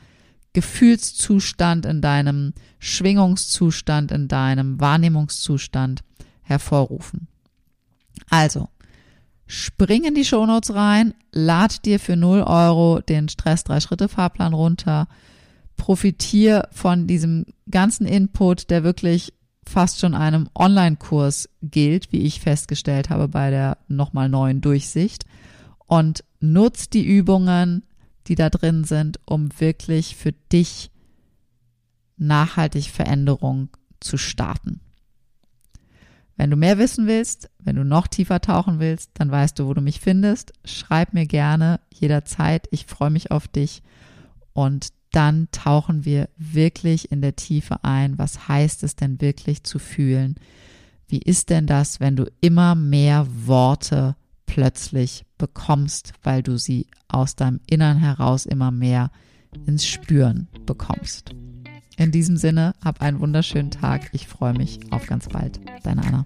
Gefühlszustand, 0.53 1.85
in 1.85 2.01
deinem 2.01 2.53
Schwingungszustand, 2.79 4.11
in 4.11 4.27
deinem 4.27 4.79
Wahrnehmungszustand 4.79 6.01
hervorrufen. 6.41 7.27
Also, 8.29 8.69
spring 9.45 10.03
in 10.03 10.15
die 10.15 10.25
Shownotes 10.25 10.73
rein, 10.73 11.13
lad 11.31 11.85
dir 11.85 11.99
für 11.99 12.15
0 12.15 12.41
Euro 12.41 13.01
den 13.01 13.29
Stress 13.29 13.63
3 13.63 13.79
Schritte 13.79 14.07
Fahrplan 14.07 14.53
runter, 14.53 15.07
profitier 15.77 16.67
von 16.71 17.07
diesem 17.07 17.45
ganzen 17.69 18.05
Input, 18.05 18.69
der 18.69 18.83
wirklich 18.83 19.33
fast 19.65 19.99
schon 19.99 20.15
einem 20.15 20.49
Online-Kurs 20.55 21.49
gilt, 21.61 22.11
wie 22.11 22.21
ich 22.21 22.41
festgestellt 22.41 23.09
habe 23.09 23.27
bei 23.27 23.51
der 23.51 23.77
nochmal 23.87 24.27
neuen 24.27 24.61
Durchsicht 24.61 25.25
und 25.85 26.23
nutz 26.39 26.89
die 26.89 27.05
Übungen, 27.05 27.83
die 28.29 28.35
da 28.35 28.49
drin 28.49 28.83
sind, 28.83 29.19
um 29.25 29.49
wirklich 29.59 30.15
für 30.15 30.31
dich 30.31 30.91
nachhaltig 32.17 32.91
Veränderung 32.91 33.69
zu 33.99 34.17
starten. 34.17 34.81
Wenn 36.37 36.51
du 36.51 36.55
mehr 36.55 36.77
wissen 36.77 37.05
willst, 37.07 37.49
wenn 37.59 37.75
du 37.75 37.83
noch 37.83 38.07
tiefer 38.07 38.39
tauchen 38.39 38.79
willst, 38.79 39.11
dann 39.15 39.29
weißt 39.29 39.59
du, 39.59 39.67
wo 39.67 39.73
du 39.73 39.81
mich 39.81 39.99
findest. 39.99 40.53
Schreib 40.63 41.13
mir 41.13 41.25
gerne 41.25 41.81
jederzeit. 41.93 42.67
Ich 42.71 42.85
freue 42.85 43.09
mich 43.09 43.31
auf 43.31 43.49
dich. 43.49 43.83
Und 44.53 44.93
dann 45.11 45.49
tauchen 45.51 46.05
wir 46.05 46.29
wirklich 46.37 47.11
in 47.11 47.21
der 47.21 47.35
Tiefe 47.35 47.83
ein. 47.83 48.17
Was 48.17 48.47
heißt 48.47 48.83
es 48.83 48.95
denn 48.95 49.19
wirklich 49.19 49.63
zu 49.63 49.79
fühlen? 49.79 50.35
Wie 51.07 51.19
ist 51.19 51.49
denn 51.49 51.65
das, 51.65 51.99
wenn 51.99 52.15
du 52.15 52.25
immer 52.39 52.75
mehr 52.75 53.27
Worte 53.45 54.15
plötzlich 54.45 55.25
bekommst, 55.39 56.13
weil 56.21 56.43
du 56.43 56.59
sie 56.59 56.85
aus 57.07 57.35
deinem 57.35 57.59
Innern 57.65 57.97
heraus 57.97 58.45
immer 58.45 58.69
mehr 58.69 59.09
ins 59.65 59.87
Spüren 59.87 60.47
bekommst. 60.67 61.33
In 61.97 62.11
diesem 62.11 62.37
Sinne, 62.37 62.75
hab 62.83 63.01
einen 63.01 63.19
wunderschönen 63.19 63.71
Tag. 63.71 64.09
Ich 64.13 64.27
freue 64.27 64.53
mich 64.53 64.79
auf 64.91 65.07
ganz 65.07 65.27
bald. 65.27 65.59
Deine 65.83 66.03
Anna. 66.05 66.25